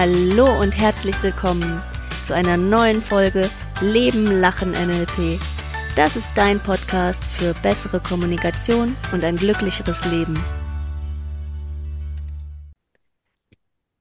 Hallo 0.00 0.60
und 0.60 0.78
herzlich 0.78 1.20
willkommen 1.24 1.82
zu 2.24 2.32
einer 2.32 2.56
neuen 2.56 3.02
Folge 3.02 3.50
Leben, 3.80 4.26
Lachen, 4.26 4.70
NLP. 4.70 5.40
Das 5.96 6.14
ist 6.14 6.28
dein 6.36 6.60
Podcast 6.60 7.26
für 7.26 7.52
bessere 7.64 7.98
Kommunikation 7.98 8.96
und 9.12 9.24
ein 9.24 9.34
glücklicheres 9.34 10.04
Leben. 10.04 10.36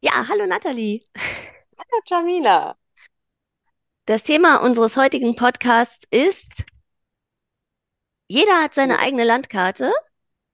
Ja, 0.02 0.23
hallo 0.29 0.46
Nathalie. 0.46 1.02
Hallo 1.17 2.01
Jamila. 2.05 2.77
Das 4.05 4.21
Thema 4.21 4.57
unseres 4.57 4.97
heutigen 4.97 5.35
Podcasts 5.35 6.05
ist, 6.11 6.63
jeder 8.27 8.61
hat 8.61 8.75
seine 8.75 8.99
eigene 8.99 9.23
Landkarte. 9.23 9.91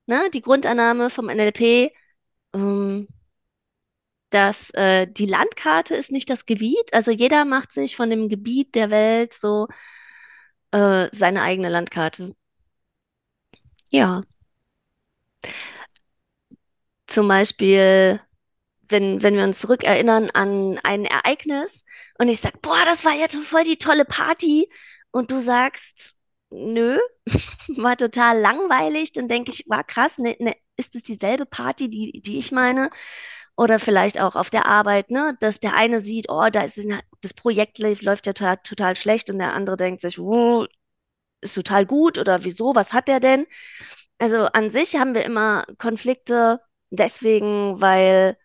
Ne? 0.05 0.29
Die 0.33 0.41
Grundannahme 0.41 1.09
vom 1.09 1.25
NLP, 1.25 1.91
ähm, 2.53 3.09
dass 4.34 4.71
äh, 4.71 5.07
die 5.07 5.25
Landkarte 5.25 5.95
ist 5.95 6.11
nicht 6.11 6.29
das 6.29 6.45
Gebiet. 6.45 6.94
Also 6.94 7.12
jeder 7.12 7.45
macht 7.45 7.71
sich 7.71 7.95
von 7.95 8.09
dem 8.09 8.30
Gebiet 8.30 8.76
der 8.76 8.90
Welt 8.90 9.34
so 9.34 9.67
äh, 10.71 11.09
seine 11.12 11.41
eigene 11.44 11.70
Landkarte. 11.70 12.35
Ja. 13.91 14.23
Zum 17.07 17.27
Beispiel, 17.27 18.20
wenn, 18.90 19.21
wenn 19.23 19.35
wir 19.35 19.43
uns 19.43 19.59
zurückerinnern 19.59 20.30
an 20.31 20.79
ein 20.84 21.05
Ereignis 21.05 21.85
und 22.18 22.27
ich 22.29 22.40
sage, 22.40 22.57
boah, 22.62 22.84
das 22.85 23.05
war 23.05 23.13
jetzt 23.13 23.35
voll 23.35 23.63
die 23.63 23.77
tolle 23.77 24.05
Party 24.05 24.70
und 25.12 25.31
du 25.31 25.40
sagst, 25.40 26.15
nö, 26.49 26.98
war 27.77 27.98
total 27.98 28.40
langweilig, 28.40 29.12
dann 29.13 29.27
denke 29.27 29.52
ich, 29.52 29.65
war 29.68 29.84
krass, 29.84 30.18
ne, 30.18 30.35
ne, 30.40 30.55
ist 30.77 30.95
es 30.95 31.04
dieselbe 31.04 31.45
Party, 31.45 31.90
die, 31.90 32.21
die 32.21 32.38
ich 32.40 32.52
meine? 32.52 32.90
Oder 33.55 33.77
vielleicht 33.80 34.20
auch 34.20 34.35
auf 34.35 34.49
der 34.49 34.66
Arbeit, 34.67 35.12
ne, 35.12 35.38
dass 35.39 35.59
der 35.59 35.75
eine 35.75 36.02
sieht, 36.02 36.27
oh, 36.30 36.49
da 36.52 36.63
ist 36.63 36.80
das 37.21 37.34
Projekt 37.34 37.77
läuft 37.79 38.26
ja 38.27 38.34
total, 38.34 38.57
total 38.57 38.96
schlecht 38.96 39.29
und 39.29 39.37
der 39.40 39.54
andere 39.54 39.77
denkt 39.77 40.01
sich, 40.01 40.20
oh, 40.20 40.65
ist 41.41 41.55
total 41.55 41.85
gut 41.85 42.18
oder 42.18 42.43
wieso, 42.43 42.76
was 42.76 42.93
hat 42.93 43.07
der 43.07 43.20
denn? 43.20 43.46
Also 44.20 44.46
an 44.48 44.70
sich 44.71 44.96
haben 44.96 45.13
wir 45.15 45.24
immer 45.26 45.65
Konflikte 45.77 46.62
deswegen, 46.91 47.81
weil 47.81 48.37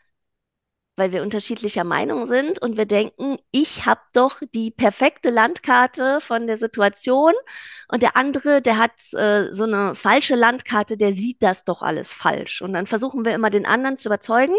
weil 0.97 1.13
wir 1.13 1.23
unterschiedlicher 1.23 1.85
Meinung 1.85 2.27
sind 2.27 2.61
und 2.61 2.77
wir 2.77 2.87
denken, 2.87 3.39
ich 3.53 3.87
habe 3.87 4.01
doch 4.13 4.41
die 4.55 4.71
perfekte 4.71 5.31
Landkarte 5.31 6.21
von 6.21 6.47
der 6.47 6.57
Situation 6.57 7.33
und 7.89 8.03
der 8.03 8.17
andere, 8.17 8.61
der 8.61 8.79
hat 8.79 8.93
äh, 9.15 9.53
so 9.53 9.65
eine 9.65 9.95
falsche 9.95 10.35
Landkarte, 10.35 10.97
der 10.97 11.13
sieht 11.13 11.43
das 11.43 11.65
doch 11.65 11.83
alles 11.83 12.13
falsch. 12.15 12.63
Und 12.63 12.73
dann 12.73 12.87
versuchen 12.87 13.25
wir 13.25 13.33
immer 13.35 13.51
den 13.51 13.65
anderen 13.67 13.97
zu 13.97 14.09
überzeugen, 14.09 14.57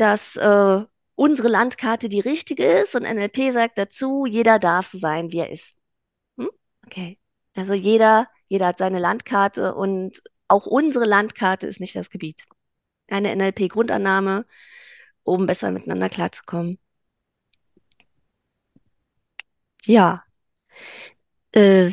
dass 0.00 0.36
äh, 0.36 0.80
unsere 1.14 1.48
Landkarte 1.48 2.08
die 2.08 2.20
richtige 2.20 2.64
ist 2.64 2.94
und 2.96 3.02
NLP 3.02 3.52
sagt 3.52 3.78
dazu, 3.78 4.26
jeder 4.26 4.58
darf 4.58 4.86
so 4.86 4.98
sein, 4.98 5.32
wie 5.32 5.38
er 5.38 5.50
ist. 5.50 5.76
Hm? 6.38 6.50
Okay. 6.86 7.18
Also 7.54 7.74
jeder, 7.74 8.28
jeder 8.48 8.68
hat 8.68 8.78
seine 8.78 8.98
Landkarte 8.98 9.74
und 9.74 10.22
auch 10.48 10.66
unsere 10.66 11.04
Landkarte 11.04 11.66
ist 11.66 11.80
nicht 11.80 11.94
das 11.96 12.10
Gebiet. 12.10 12.44
Eine 13.08 13.30
NLP-Grundannahme, 13.32 14.46
um 15.24 15.46
besser 15.46 15.70
miteinander 15.70 16.08
klarzukommen. 16.08 16.78
Ja. 19.84 20.24
Äh, 21.52 21.90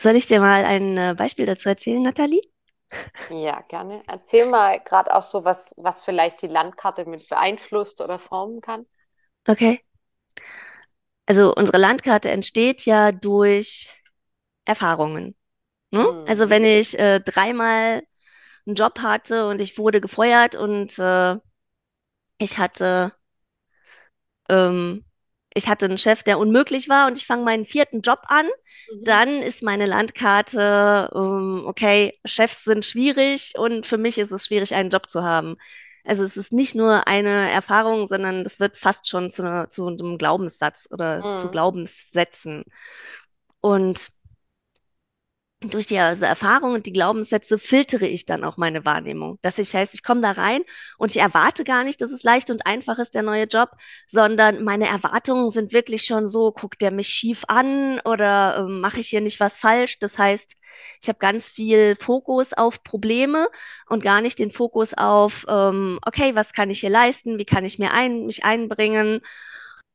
soll 0.00 0.16
ich 0.16 0.26
dir 0.26 0.40
mal 0.40 0.64
ein 0.64 0.96
äh, 0.96 1.14
Beispiel 1.16 1.46
dazu 1.46 1.68
erzählen, 1.68 2.02
Nathalie? 2.02 2.42
Ja, 3.30 3.60
gerne. 3.68 4.02
Erzähl 4.06 4.46
mal 4.46 4.80
gerade 4.80 5.14
auch 5.14 5.22
so, 5.22 5.44
was, 5.44 5.74
was 5.76 6.02
vielleicht 6.02 6.42
die 6.42 6.46
Landkarte 6.46 7.04
mit 7.04 7.28
beeinflusst 7.28 8.00
oder 8.00 8.18
formen 8.18 8.60
kann. 8.60 8.86
Okay. 9.48 9.82
Also 11.26 11.54
unsere 11.54 11.76
Landkarte 11.78 12.30
entsteht 12.30 12.86
ja 12.86 13.12
durch 13.12 13.94
Erfahrungen. 14.64 15.36
Ne? 15.90 16.00
Mhm. 16.00 16.24
Also 16.26 16.50
wenn 16.50 16.64
ich 16.64 16.98
äh, 16.98 17.20
dreimal 17.20 18.02
einen 18.66 18.76
Job 18.76 19.00
hatte 19.00 19.48
und 19.48 19.60
ich 19.60 19.78
wurde 19.78 20.00
gefeuert 20.00 20.56
und 20.56 20.98
äh, 20.98 21.36
ich 22.38 22.58
hatte, 22.58 23.12
ähm, 24.48 25.04
ich 25.54 25.68
hatte 25.68 25.86
einen 25.86 25.98
Chef, 25.98 26.22
der 26.22 26.38
unmöglich 26.38 26.88
war 26.88 27.06
und 27.06 27.18
ich 27.18 27.26
fange 27.26 27.44
meinen 27.44 27.64
vierten 27.64 28.00
Job 28.00 28.20
an, 28.26 28.46
mhm. 28.92 29.04
dann 29.04 29.42
ist 29.42 29.62
meine 29.62 29.86
Landkarte, 29.86 31.10
ähm, 31.14 31.64
okay, 31.66 32.18
Chefs 32.24 32.64
sind 32.64 32.84
schwierig 32.84 33.54
und 33.56 33.86
für 33.86 33.98
mich 33.98 34.18
ist 34.18 34.32
es 34.32 34.46
schwierig, 34.46 34.74
einen 34.74 34.90
Job 34.90 35.08
zu 35.10 35.22
haben. 35.22 35.56
Also 36.04 36.24
es 36.24 36.36
ist 36.36 36.52
nicht 36.52 36.74
nur 36.74 37.06
eine 37.06 37.50
Erfahrung, 37.50 38.08
sondern 38.08 38.42
das 38.42 38.60
wird 38.60 38.76
fast 38.78 39.08
schon 39.08 39.30
zu, 39.30 39.42
einer, 39.42 39.68
zu 39.68 39.86
einem 39.86 40.16
Glaubenssatz 40.16 40.88
oder 40.90 41.26
mhm. 41.26 41.34
zu 41.34 41.48
Glaubenssätzen. 41.50 42.64
Und 43.60 44.08
durch 45.60 45.86
diese 45.88 46.02
also 46.02 46.24
Erfahrung 46.24 46.74
und 46.74 46.86
die 46.86 46.92
Glaubenssätze 46.92 47.58
filtere 47.58 48.06
ich 48.06 48.24
dann 48.24 48.44
auch 48.44 48.56
meine 48.58 48.84
Wahrnehmung. 48.84 49.38
Das 49.42 49.58
heißt, 49.58 49.92
ich 49.92 50.04
komme 50.04 50.20
da 50.20 50.32
rein 50.32 50.62
und 50.98 51.10
ich 51.10 51.20
erwarte 51.20 51.64
gar 51.64 51.82
nicht, 51.82 52.00
dass 52.00 52.12
es 52.12 52.22
leicht 52.22 52.50
und 52.50 52.64
einfach 52.66 52.98
ist, 52.98 53.14
der 53.16 53.24
neue 53.24 53.44
Job, 53.44 53.70
sondern 54.06 54.62
meine 54.62 54.86
Erwartungen 54.86 55.50
sind 55.50 55.72
wirklich 55.72 56.04
schon 56.04 56.28
so, 56.28 56.52
guckt 56.52 56.80
der 56.80 56.92
mich 56.92 57.08
schief 57.08 57.42
an 57.48 57.98
oder 58.04 58.58
äh, 58.58 58.70
mache 58.70 59.00
ich 59.00 59.08
hier 59.08 59.20
nicht 59.20 59.40
was 59.40 59.56
falsch? 59.56 59.98
Das 59.98 60.16
heißt, 60.16 60.54
ich 61.02 61.08
habe 61.08 61.18
ganz 61.18 61.50
viel 61.50 61.96
Fokus 61.96 62.52
auf 62.52 62.84
Probleme 62.84 63.48
und 63.88 64.02
gar 64.04 64.20
nicht 64.20 64.38
den 64.38 64.52
Fokus 64.52 64.94
auf, 64.94 65.44
ähm, 65.48 65.98
okay, 66.06 66.36
was 66.36 66.52
kann 66.52 66.70
ich 66.70 66.80
hier 66.80 66.90
leisten? 66.90 67.38
Wie 67.38 67.44
kann 67.44 67.64
ich 67.64 67.80
mir 67.80 67.92
ein, 67.92 68.26
mich 68.26 68.44
einbringen? 68.44 69.22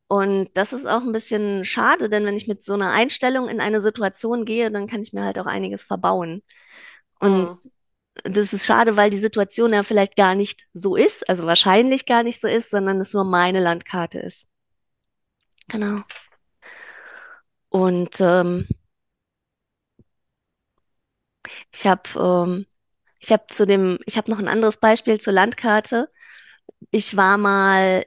Und 0.08 0.50
das 0.54 0.74
ist 0.74 0.86
auch 0.86 1.02
ein 1.02 1.12
bisschen 1.12 1.66
schade, 1.66 2.10
denn 2.10 2.26
wenn 2.26 2.36
ich 2.36 2.48
mit 2.48 2.64
so 2.64 2.74
einer 2.74 2.92
Einstellung 2.92 3.50
in 3.50 3.60
eine 3.60 3.80
Situation 3.80 4.46
gehe, 4.46 4.70
dann 4.70 4.88
kann 4.88 5.02
ich 5.02 5.14
mir 5.14 5.24
halt 5.24 5.40
auch 5.40 5.46
einiges 5.46 5.84
verbauen. 5.84 6.44
Und 7.20 7.66
mhm. 8.24 8.32
das 8.32 8.54
ist 8.54 8.66
schade, 8.66 8.96
weil 8.96 9.10
die 9.10 9.18
Situation 9.18 9.74
ja 9.74 9.84
vielleicht 9.84 10.16
gar 10.16 10.36
nicht 10.36 10.68
so 10.74 10.96
ist, 10.96 11.28
also 11.30 11.46
wahrscheinlich 11.46 12.06
gar 12.06 12.24
nicht 12.24 12.42
so 12.42 12.48
ist, 12.48 12.70
sondern 12.70 13.02
es 13.02 13.14
nur 13.14 13.24
meine 13.24 13.60
Landkarte 13.60 14.20
ist. 14.20 14.48
Genau. 15.70 16.04
Und 17.70 18.18
ähm, 18.20 18.68
ich 21.72 21.88
habe 21.88 22.04
ähm, 22.20 22.66
ich 23.20 23.32
habe 23.32 23.46
zu 23.50 23.66
dem, 23.66 23.98
ich 24.06 24.18
habe 24.18 24.30
noch 24.30 24.40
ein 24.40 24.50
anderes 24.50 24.78
Beispiel 24.78 25.20
zur 25.20 25.34
Landkarte. 25.34 26.12
Ich 26.92 27.16
war 27.16 27.38
mal 27.38 28.06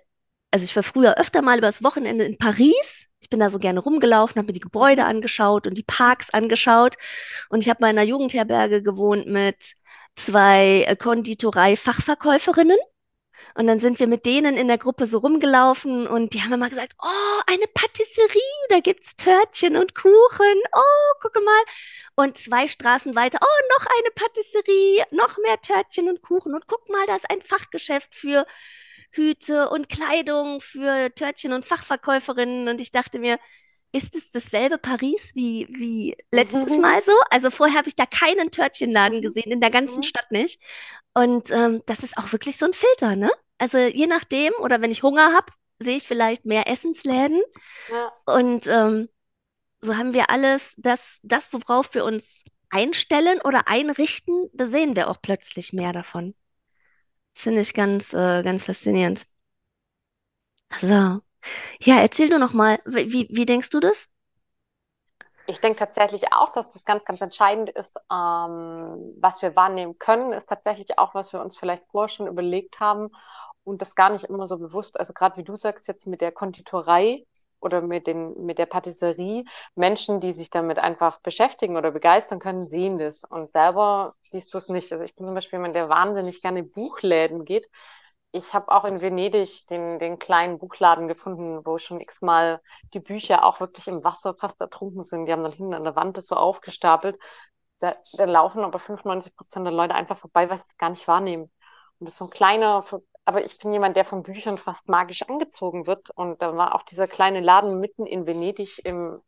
also 0.57 0.65
ich 0.65 0.75
war 0.75 0.83
früher 0.83 1.19
öfter 1.19 1.43
mal 1.43 1.59
übers 1.59 1.85
Wochenende 1.85 2.25
in 2.25 2.39
Paris. 2.39 3.09
Ich 3.21 3.29
bin 3.29 3.41
da 3.41 3.51
so 3.51 3.59
gerne 3.59 3.81
rumgelaufen, 3.81 4.39
habe 4.39 4.47
mir 4.47 4.55
die 4.55 4.61
Gebäude 4.61 5.05
angeschaut 5.05 5.67
und 5.67 5.75
die 5.75 5.83
Parks 5.83 6.31
angeschaut. 6.31 6.97
Und 7.51 7.63
ich 7.63 7.69
habe 7.69 7.83
mal 7.83 7.91
in 7.91 7.99
einer 7.99 8.09
Jugendherberge 8.09 8.83
gewohnt 8.83 9.27
mit 9.27 9.75
zwei 10.15 10.85
äh, 10.89 10.97
Konditorei-Fachverkäuferinnen. 10.97 12.79
Und 13.55 13.67
dann 13.67 13.79
sind 13.79 14.01
wir 14.01 14.07
mit 14.07 14.25
denen 14.25 14.57
in 14.57 14.67
der 14.67 14.79
Gruppe 14.79 15.05
so 15.05 15.19
rumgelaufen 15.19 16.07
und 16.07 16.33
die 16.33 16.43
haben 16.43 16.55
immer 16.55 16.71
gesagt, 16.71 16.95
oh, 17.03 17.41
eine 17.47 17.67
Patisserie, 17.75 18.41
da 18.71 18.81
gibt's 18.81 19.15
Törtchen 19.17 19.77
und 19.77 19.95
Kuchen. 19.95 20.63
Oh, 20.75 21.13
gucke 21.21 21.43
mal. 21.43 21.63
Und 22.15 22.39
zwei 22.39 22.67
Straßen 22.67 23.15
weiter, 23.15 23.41
oh, 23.43 23.75
noch 23.79 23.87
eine 23.87 24.11
Patisserie, 24.15 25.05
noch 25.11 25.37
mehr 25.37 25.61
Törtchen 25.61 26.09
und 26.09 26.23
Kuchen. 26.23 26.55
Und 26.55 26.67
guck 26.67 26.89
mal, 26.89 27.05
da 27.07 27.15
ist 27.15 27.31
ein 27.31 27.43
Fachgeschäft 27.43 28.15
für 28.15 28.47
Hüte 29.17 29.69
und 29.71 29.89
Kleidung 29.89 30.61
für 30.61 31.13
Törtchen 31.15 31.53
und 31.53 31.65
Fachverkäuferinnen. 31.65 32.69
Und 32.69 32.81
ich 32.81 32.93
dachte 32.93 33.19
mir, 33.19 33.39
ist 33.93 34.15
es 34.15 34.31
dasselbe 34.31 34.79
Paris 34.79 35.33
wie, 35.35 35.67
wie 35.71 36.17
letztes 36.31 36.77
mhm. 36.77 36.83
Mal 36.83 37.03
so? 37.03 37.13
Also 37.31 37.51
vorher 37.51 37.79
habe 37.79 37.89
ich 37.89 37.97
da 37.97 38.05
keinen 38.07 38.51
Törtchenladen 38.51 39.23
gesehen, 39.23 39.51
in 39.51 39.61
der 39.61 39.71
ganzen 39.71 40.01
mhm. 40.01 40.05
Stadt 40.05 40.31
nicht. 40.31 40.63
Und 41.15 41.51
ähm, 41.51 41.83
das 41.87 42.01
ist 42.01 42.19
auch 42.19 42.33
wirklich 42.33 42.59
so 42.59 42.67
ein 42.67 42.75
Filter, 42.75 43.17
ne? 43.17 43.31
Also 43.59 43.79
je 43.79 44.07
nachdem, 44.07 44.53
oder 44.61 44.83
wenn 44.83 44.91
ich 44.91 45.03
Hunger 45.03 45.33
habe, 45.33 45.53
sehe 45.79 45.97
ich 45.97 46.07
vielleicht 46.07 46.45
mehr 46.45 46.69
Essensläden. 46.69 47.41
Ja. 47.91 48.13
Und 48.27 48.67
ähm, 48.67 49.09
so 49.81 49.97
haben 49.97 50.15
wir 50.15 50.31
alles, 50.31 50.75
das, 50.77 51.21
das, 51.23 51.53
worauf 51.53 51.95
wir 51.95 52.05
uns 52.05 52.45
einstellen 52.71 53.41
oder 53.43 53.69
einrichten, 53.69 54.51
da 54.53 54.67
sehen 54.67 54.97
wir 54.97 55.09
auch 55.09 55.23
plötzlich 55.23 55.73
mehr 55.73 55.93
davon. 55.93 56.35
Finde 57.37 57.61
ich 57.61 57.73
ganz, 57.73 58.13
äh, 58.15 58.43
ganz 58.43 58.65
faszinierend. 58.65 59.27
So. 60.77 61.21
Ja, 61.81 62.01
erzähl 62.01 62.31
du 62.31 62.39
noch 62.39 62.53
mal, 62.55 62.81
wie, 62.87 63.29
wie 63.31 63.47
denkst 63.47 63.71
du 63.71 63.81
das? 63.81 64.11
Ich 65.47 65.61
denke 65.61 65.79
tatsächlich 65.79 66.33
auch, 66.33 66.51
dass 66.53 66.71
das 66.71 66.85
ganz, 66.85 67.05
ganz 67.05 67.21
entscheidend 67.21 67.71
ist, 67.71 67.97
ähm, 68.13 69.15
was 69.21 69.43
wir 69.43 69.55
wahrnehmen 69.55 69.99
können, 69.99 70.33
ist 70.33 70.49
tatsächlich 70.49 70.99
auch, 70.99 71.15
was 71.15 71.33
wir 71.33 71.41
uns 71.41 71.57
vielleicht 71.57 71.85
vorher 71.91 72.09
schon 72.09 72.27
überlegt 72.27 72.81
haben 72.81 73.11
und 73.63 73.81
das 73.81 73.95
gar 73.95 74.11
nicht 74.11 74.25
immer 74.25 74.49
so 74.49 74.59
bewusst. 74.59 74.99
Also 74.99 75.13
gerade 75.13 75.37
wie 75.37 75.45
du 75.45 75.55
sagst 75.57 75.87
jetzt 75.87 76.07
mit 76.07 76.21
der 76.21 76.33
Konditorei, 76.33 77.25
oder 77.61 77.81
mit, 77.83 78.07
den, 78.07 78.45
mit 78.45 78.59
der 78.59 78.67
Patisserie, 78.67 79.45
Menschen, 79.75 80.21
die 80.21 80.33
sich 80.35 80.51
damit 80.51 80.79
einfach 80.79 81.21
beschäftigen 81.21 81.77
oder 81.77 81.91
begeistern 81.91 82.39
können, 82.39 82.69
sehen 82.69 82.99
das. 82.99 83.25
Und 83.25 83.53
selber 83.53 84.15
siehst 84.23 84.53
du 84.55 84.59
es 84.59 84.69
nicht. 84.69 84.93
Also 84.93 85.05
ich 85.05 85.15
bin 85.15 85.27
zum 85.27 85.35
Beispiel 85.35 85.59
jemand, 85.59 85.75
der 85.77 85.89
wahnsinnig 85.89 86.43
gerne 86.43 86.63
Buchläden 86.63 87.45
geht. 87.45 87.69
ich 88.33 88.53
habe 88.53 88.71
auch 88.71 88.85
in 88.85 89.01
Venedig 89.01 89.67
den, 89.69 89.99
den 89.99 90.19
kleinen 90.19 90.59
Buchladen 90.59 91.09
gefunden, 91.09 91.65
wo 91.65 91.79
schon 91.79 92.01
x-mal 92.01 92.61
die 92.93 93.01
Bücher 93.01 93.45
auch 93.45 93.61
wirklich 93.61 93.89
im 93.89 94.05
Wasser 94.05 94.35
fast 94.35 94.61
ertrunken 94.61 95.03
sind. 95.03 95.27
Die 95.27 95.33
haben 95.33 95.43
dann 95.43 95.53
hinten 95.53 95.75
an 95.75 95.85
der 95.85 95.97
Wand 95.97 96.17
das 96.17 96.27
so 96.27 96.37
aufgestapelt. 96.37 97.19
Da, 97.79 97.97
da 98.15 98.25
laufen 98.25 98.65
aber 98.65 98.79
95 98.79 99.37
Prozent 99.37 99.67
der 99.67 99.73
Leute 99.73 99.95
einfach 99.95 100.19
vorbei, 100.19 100.49
weil 100.51 100.59
sie 100.59 100.65
es 100.69 100.77
gar 100.79 100.91
nicht 100.91 101.09
wahrnehmen. 101.09 101.45
Und 101.99 102.07
das 102.07 102.15
ist 102.15 102.19
so 102.19 102.25
ein 102.27 102.31
kleiner, 102.31 102.85
aber 103.27 103.45
ich 103.45 103.59
bin 103.59 103.73
jemand, 103.73 103.97
der 103.97 104.05
von 104.05 104.23
Büchern 104.23 104.57
fast 104.57 104.89
magisch 104.89 105.23
angezogen 105.23 105.87
wird. 105.87 106.11
Und 106.11 106.41
da 106.43 106.57
war 106.57 106.75
auch 106.75 106.83
dieser 106.85 107.09
kleine 107.09 107.41
Laden 107.41 107.81
mitten 107.81 108.07
in 108.07 108.27
Venedig 108.27 108.85
im, 108.85 109.21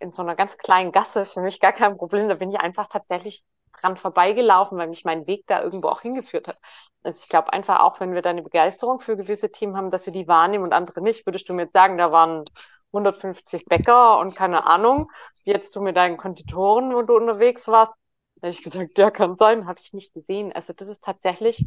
in 0.00 0.12
so 0.12 0.22
einer 0.22 0.34
ganz 0.34 0.58
kleinen 0.58 0.92
Gasse 0.92 1.24
für 1.26 1.40
mich 1.40 1.60
gar 1.60 1.72
kein 1.72 1.96
Problem. 1.96 2.28
Da 2.28 2.34
bin 2.34 2.50
ich 2.50 2.60
einfach 2.60 2.88
tatsächlich 2.88 3.44
dran 3.80 3.96
vorbeigelaufen, 3.96 4.76
weil 4.76 4.88
mich 4.88 5.04
mein 5.04 5.26
Weg 5.28 5.44
da 5.46 5.62
irgendwo 5.62 5.88
auch 5.88 6.00
hingeführt 6.02 6.48
hat. 6.48 6.58
Also 7.04 7.22
ich 7.22 7.28
glaube 7.28 7.52
einfach 7.52 7.80
auch, 7.80 8.00
wenn 8.00 8.12
wir 8.12 8.22
da 8.22 8.30
eine 8.30 8.42
Begeisterung 8.42 9.00
für 9.00 9.16
gewisse 9.16 9.50
Themen 9.52 9.76
haben, 9.76 9.90
dass 9.90 10.06
wir 10.06 10.12
die 10.12 10.28
wahrnehmen 10.28 10.64
und 10.64 10.72
andere 10.72 11.00
nicht, 11.00 11.26
würdest 11.26 11.48
du 11.48 11.54
mir 11.54 11.62
jetzt 11.62 11.74
sagen, 11.74 11.98
da 11.98 12.12
waren 12.12 12.44
150 12.92 13.66
Bäcker 13.66 14.18
und 14.18 14.34
keine 14.36 14.66
Ahnung, 14.66 15.10
jetzt 15.44 15.74
du 15.76 15.80
mit 15.80 15.96
deinen 15.96 16.16
Konditoren, 16.16 16.94
wo 16.94 17.02
du 17.02 17.16
unterwegs 17.16 17.68
warst, 17.68 17.92
hätte 18.42 18.50
ich 18.50 18.62
gesagt, 18.62 18.98
ja, 18.98 19.10
kann 19.10 19.36
sein, 19.36 19.66
habe 19.66 19.78
ich 19.80 19.92
nicht 19.92 20.12
gesehen. 20.12 20.52
Also 20.52 20.72
das 20.72 20.88
ist 20.88 21.02
tatsächlich, 21.04 21.66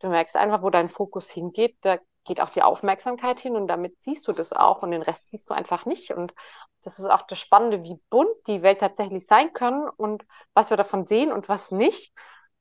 du 0.00 0.08
merkst 0.08 0.36
einfach, 0.36 0.62
wo 0.62 0.70
dein 0.70 0.90
Fokus 0.90 1.30
hingeht, 1.30 1.76
da 1.82 1.98
geht 2.24 2.40
auch 2.40 2.50
die 2.50 2.62
Aufmerksamkeit 2.62 3.38
hin 3.38 3.56
und 3.56 3.68
damit 3.68 4.02
siehst 4.02 4.26
du 4.28 4.32
das 4.32 4.52
auch 4.52 4.82
und 4.82 4.90
den 4.90 5.02
Rest 5.02 5.28
siehst 5.28 5.48
du 5.48 5.54
einfach 5.54 5.86
nicht. 5.86 6.10
Und 6.10 6.34
das 6.82 6.98
ist 6.98 7.06
auch 7.06 7.22
das 7.22 7.38
Spannende, 7.38 7.82
wie 7.84 8.00
bunt 8.10 8.34
die 8.46 8.62
Welt 8.62 8.80
tatsächlich 8.80 9.26
sein 9.26 9.52
kann 9.52 9.88
und 9.88 10.24
was 10.52 10.70
wir 10.70 10.76
davon 10.76 11.06
sehen 11.06 11.32
und 11.32 11.48
was 11.48 11.70
nicht, 11.70 12.12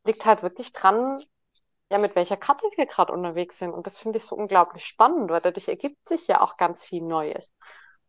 liegt 0.03 0.25
halt 0.25 0.43
wirklich 0.43 0.71
dran, 0.71 1.21
ja, 1.91 1.97
mit 1.97 2.15
welcher 2.15 2.37
Karte 2.37 2.65
wir 2.75 2.85
gerade 2.85 3.11
unterwegs 3.11 3.59
sind. 3.59 3.71
Und 3.73 3.85
das 3.87 3.97
finde 3.97 4.17
ich 4.17 4.25
so 4.25 4.35
unglaublich 4.35 4.85
spannend, 4.85 5.29
weil 5.29 5.41
dadurch 5.41 5.67
ergibt 5.67 6.07
sich 6.07 6.27
ja 6.27 6.41
auch 6.41 6.57
ganz 6.57 6.83
viel 6.85 7.01
Neues. 7.01 7.53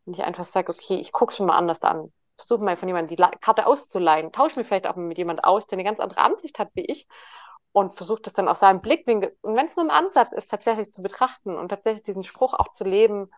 Und 0.05 0.15
ich 0.15 0.25
einfach 0.25 0.45
sage, 0.45 0.73
okay, 0.73 0.97
ich 0.97 1.13
gucke 1.13 1.33
es 1.33 1.41
mir 1.41 1.47
mal 1.47 1.57
anders 1.57 1.83
an. 1.83 2.13
Versuche 2.37 2.63
mal 2.63 2.77
von 2.77 2.89
jemandem 2.89 3.17
die 3.17 3.39
Karte 3.41 3.67
auszuleihen. 3.67 4.33
Tausche 4.33 4.59
mich 4.59 4.69
vielleicht 4.69 4.87
auch 4.87 4.97
mit 4.97 5.19
jemand 5.19 5.45
aus, 5.45 5.67
der 5.67 5.77
eine 5.77 5.85
ganz 5.85 6.01
andere 6.01 6.21
Ansicht 6.21 6.59
hat 6.59 6.69
wie 6.75 6.85
ich 6.85 7.07
und 7.77 7.95
versuche 7.95 8.23
das 8.23 8.33
dann 8.33 8.49
aus 8.49 8.61
seinem 8.61 8.81
Blickwinkel, 8.81 9.37
und 9.43 9.55
wenn 9.55 9.67
es 9.67 9.77
nur 9.77 9.85
im 9.85 9.91
Ansatz 9.91 10.33
ist, 10.33 10.51
tatsächlich 10.51 10.95
zu 10.95 11.03
betrachten 11.03 11.55
und 11.55 11.69
tatsächlich 11.69 12.05
diesen 12.05 12.25
Spruch 12.25 12.55
auch 12.55 12.73
zu 12.73 12.85
leben, 12.85 13.31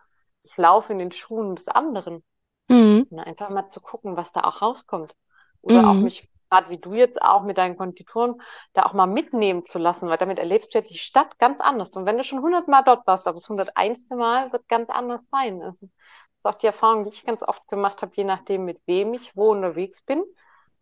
ich 0.43 0.55
laufe 0.55 0.93
in 0.93 0.99
den 0.99 1.11
Schuhen 1.11 1.57
des 1.57 1.67
anderen. 1.67 2.23
Mhm. 2.69 3.05
Und 3.09 3.19
einfach 3.19 3.49
mal 3.49 3.67
zu 3.67 3.81
gucken, 3.81 4.15
was 4.15 4.31
da 4.31 4.45
auch 4.45 4.61
rauskommt. 4.61 5.13
Oder 5.61 5.81
mhm. 5.81 5.89
auch 5.89 5.93
mich, 5.95 6.29
gerade 6.49 6.69
wie 6.69 6.77
du 6.77 6.93
jetzt 6.93 7.21
auch 7.21 7.43
mit 7.43 7.57
deinen 7.57 7.75
Konditoren, 7.75 8.41
da 8.71 8.83
auch 8.83 8.93
mal 8.93 9.07
mitnehmen 9.07 9.65
zu 9.65 9.77
lassen, 9.77 10.07
weil 10.07 10.17
damit 10.17 10.39
erlebst 10.39 10.73
du 10.73 10.77
ja 10.77 10.85
die 10.87 10.97
Stadt 10.97 11.37
ganz 11.37 11.59
anders. 11.59 11.89
Und 11.91 12.05
wenn 12.05 12.15
du 12.15 12.23
schon 12.23 12.41
hundertmal 12.41 12.85
dort 12.85 13.05
warst, 13.07 13.27
aber 13.27 13.35
das 13.35 13.49
hunderteinste 13.49 14.15
Mal 14.15 14.53
wird 14.53 14.69
ganz 14.69 14.89
anders 14.89 15.19
sein. 15.33 15.61
Also, 15.61 15.81
das 15.81 15.89
ist 15.89 16.45
auch 16.45 16.55
die 16.59 16.67
Erfahrung, 16.67 17.03
die 17.03 17.09
ich 17.09 17.25
ganz 17.25 17.43
oft 17.43 17.67
gemacht 17.67 18.01
habe, 18.01 18.13
je 18.15 18.23
nachdem, 18.23 18.63
mit 18.63 18.79
wem 18.85 19.13
ich 19.13 19.35
wo 19.35 19.51
unterwegs 19.51 20.01
bin 20.01 20.23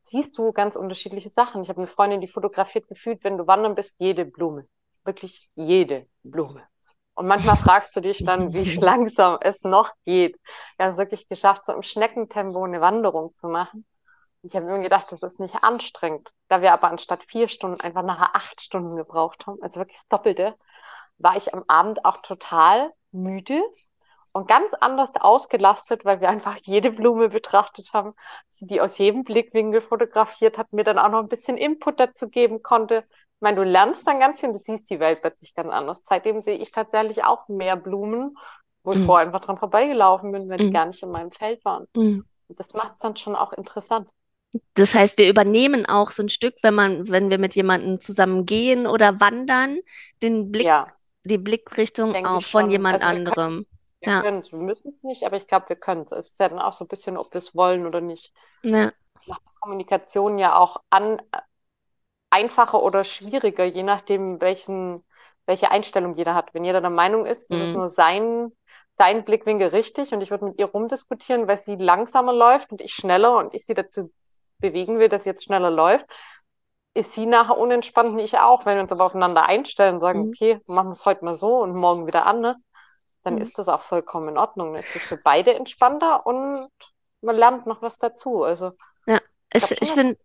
siehst 0.08 0.38
du 0.38 0.52
ganz 0.52 0.76
unterschiedliche 0.76 1.30
Sachen. 1.30 1.62
Ich 1.62 1.70
habe 1.70 1.80
eine 1.80 1.88
Freundin, 1.88 2.22
die 2.22 2.28
fotografiert 2.28 2.88
gefühlt, 2.88 3.24
wenn 3.24 3.38
du 3.38 3.48
wandern 3.48 3.76
bist, 3.76 3.96
jede 4.00 4.26
Blume. 4.26 4.68
Wirklich 5.04 5.50
jede 5.56 6.08
Blume. 6.24 6.64
Und 7.14 7.28
manchmal 7.28 7.58
fragst 7.58 7.96
du 7.96 8.02
dich 8.02 8.24
dann, 8.24 8.54
wie 8.54 8.64
langsam 8.80 9.38
es 9.42 9.64
noch 9.64 9.92
geht. 10.06 10.40
Wir 10.78 10.86
haben 10.86 10.92
es 10.92 10.98
wirklich 10.98 11.28
geschafft, 11.28 11.66
so 11.66 11.74
im 11.74 11.82
Schneckentempo 11.82 12.64
eine 12.64 12.82
Wanderung 12.82 13.34
zu 13.36 13.48
machen. 13.48 13.86
Ich 14.44 14.56
habe 14.56 14.66
mir 14.66 14.80
gedacht, 14.80 15.12
das 15.12 15.24
ist 15.24 15.40
nicht 15.40 15.56
anstrengend. 15.56 16.32
Da 16.48 16.62
wir 16.62 16.74
aber 16.74 16.90
anstatt 16.90 17.24
vier 17.24 17.48
Stunden 17.48 17.82
einfach 17.82 18.04
nachher 18.04 18.36
acht 18.36 18.62
Stunden 18.62 18.96
gebraucht 18.96 19.48
haben, 19.48 19.58
also 19.62 19.80
wirklich 19.80 19.98
das 19.98 20.08
Doppelte, 20.10 20.56
war 21.18 21.36
ich 21.36 21.54
am 21.54 21.64
Abend 21.68 22.06
auch 22.06 22.18
total 22.18 22.94
müde 23.12 23.62
und 24.38 24.48
ganz 24.48 24.74
anders 24.80 25.10
ausgelastet, 25.20 26.06
weil 26.06 26.22
wir 26.22 26.30
einfach 26.30 26.58
jede 26.58 26.92
Blume 26.92 27.30
betrachtet 27.30 27.92
haben, 27.94 28.14
sie 28.52 28.68
die 28.68 28.82
aus 28.82 28.98
jedem 28.98 29.24
Blickwinkel 29.24 29.82
fotografiert 29.82 30.58
hat, 30.58 30.72
mir 30.72 30.84
dann 30.84 31.00
auch 31.00 31.10
noch 31.10 31.20
ein 31.20 31.28
bisschen 31.28 31.58
Input 31.58 32.00
dazu 32.00 32.30
geben 32.30 32.62
konnte. 32.62 33.04
Ich 33.08 33.42
meine, 33.42 33.58
du 33.58 33.64
lernst 33.64 34.08
dann 34.08 34.20
ganz 34.20 34.40
viel 34.40 34.50
und 34.50 34.56
du 34.56 34.60
siehst 34.60 34.90
die 34.90 35.00
Welt 35.00 35.22
plötzlich 35.22 35.56
ganz 35.56 35.72
anders. 35.72 36.04
Seitdem 36.06 36.42
sehe 36.42 36.58
ich 36.58 36.72
tatsächlich 36.72 37.24
auch 37.24 37.48
mehr 37.48 37.76
Blumen, 37.76 38.38
wo 38.84 38.92
ich 38.92 39.00
mhm. 39.00 39.06
vorher 39.06 39.26
einfach 39.26 39.42
dran 39.42 39.58
vorbeigelaufen 39.58 40.32
bin, 40.32 40.50
wenn 40.50 40.60
mhm. 40.60 40.68
die 40.68 40.72
gar 40.72 40.86
nicht 40.86 41.02
in 41.02 41.10
meinem 41.10 41.32
Feld 41.32 41.64
waren. 41.66 41.88
Mhm. 41.96 42.26
Und 42.48 42.60
das 42.60 42.74
macht 42.74 42.94
es 42.94 43.00
dann 43.00 43.16
schon 43.16 43.36
auch 43.36 43.54
interessant. 43.54 44.08
Das 44.76 44.96
heißt, 44.96 45.18
wir 45.18 45.30
übernehmen 45.30 45.86
auch 45.86 46.12
so 46.12 46.24
ein 46.24 46.30
Stück, 46.30 46.56
wenn 46.62 46.74
man, 46.74 47.10
wenn 47.10 47.30
wir 47.30 47.38
mit 47.38 47.56
jemandem 47.56 48.00
zusammen 48.00 48.46
gehen 48.46 48.88
oder 48.88 49.20
wandern, 49.20 49.80
den 50.22 50.52
Blick, 50.52 50.66
ja. 50.66 50.88
die 51.24 51.38
Blickrichtung 51.38 52.16
auch 52.26 52.42
von 52.42 52.72
jemand 52.72 53.02
also 53.02 53.08
anderem. 53.08 53.66
Wir 54.00 54.14
ja. 54.14 54.22
können 54.22 54.40
es, 54.40 54.52
wir 54.52 54.60
müssen 54.60 54.90
es 54.90 55.04
nicht, 55.04 55.24
aber 55.24 55.38
ich 55.38 55.48
glaube, 55.48 55.70
wir 55.70 55.76
können 55.76 56.02
es. 56.02 56.12
Es 56.12 56.28
ist 56.28 56.40
ja 56.40 56.50
dann 56.50 56.60
auch 56.60 56.74
so 56.74 56.86
ein 56.86 56.88
bisschen, 56.88 57.18
ob 57.18 57.34
wir 57.34 57.40
es 57.40 57.56
wollen 57.56 57.86
oder 57.86 58.02
nicht. 58.02 58.34
Ja. 58.62 58.92
Macht 59.26 59.42
Kommunikation 59.60 60.38
ja 60.38 60.58
auch 60.58 60.82
an, 60.90 61.22
einfacher 62.30 62.84
oder 62.84 63.04
schwieriger, 63.04 63.66
je 63.66 63.84
nachdem, 63.84 64.42
welchen, 64.42 65.04
welche 65.46 65.72
Einstellung 65.72 66.16
jeder 66.16 66.36
hat. 66.36 66.54
Wenn 66.54 66.66
jeder 66.66 66.82
der 66.82 66.90
Meinung 66.90 67.26
ist, 67.26 67.50
mhm. 67.50 67.58
es 67.58 67.64
ist 67.64 67.74
nur 67.74 67.90
sein, 67.90 68.52
sein 68.98 69.26
Blickwinkel 69.26 69.70
richtig 69.70 70.14
und 70.14 70.22
ich 70.22 70.32
würde 70.32 70.46
mit 70.46 70.60
ihr 70.60 70.68
rumdiskutieren, 70.68 71.48
weil 71.48 71.58
sie 71.58 71.76
langsamer 71.76 72.34
läuft 72.34 72.72
und 72.72 72.82
ich 72.82 72.94
schneller 72.94 73.38
und 73.38 73.54
ich 73.54 73.66
sie 73.66 73.74
dazu 73.74 74.12
bewegen 74.60 75.00
will, 75.00 75.10
dass 75.10 75.24
sie 75.24 75.30
jetzt 75.30 75.44
schneller 75.44 75.70
läuft, 75.70 76.06
ist 76.94 77.14
sie 77.14 77.28
nachher 77.28 77.58
unentspannt 77.58 78.10
und 78.10 78.20
ich 78.20 78.38
auch. 78.40 78.66
Wenn 78.66 78.76
wir 78.76 78.82
uns 78.82 78.92
aber 78.92 79.06
aufeinander 79.06 79.46
einstellen 79.46 79.96
und 79.96 80.02
sagen, 80.02 80.24
mhm. 80.24 80.30
okay, 80.30 80.60
machen 80.66 80.90
wir 80.90 80.94
es 80.94 81.06
heute 81.06 81.24
mal 81.24 81.36
so 81.36 81.60
und 81.60 81.76
morgen 81.76 82.08
wieder 82.08 82.26
anders, 82.26 82.58
dann 83.28 83.36
mhm. 83.36 83.42
ist 83.42 83.60
das 83.60 83.68
auch 83.68 83.82
vollkommen 83.82 84.30
in 84.30 84.38
Ordnung. 84.38 84.74
Dann 84.74 84.82
ist 84.82 84.96
das 84.96 85.04
für 85.04 85.18
beide 85.18 85.54
entspannter 85.54 86.26
und 86.26 86.70
man 87.22 87.36
lernt 87.36 87.68
noch 87.68 87.82
was 87.82 88.00
dazu. 88.00 88.44
Also 88.44 88.72
ja, 89.06 89.20
ich, 89.52 89.70
ich, 89.70 89.92
finde 89.92 90.18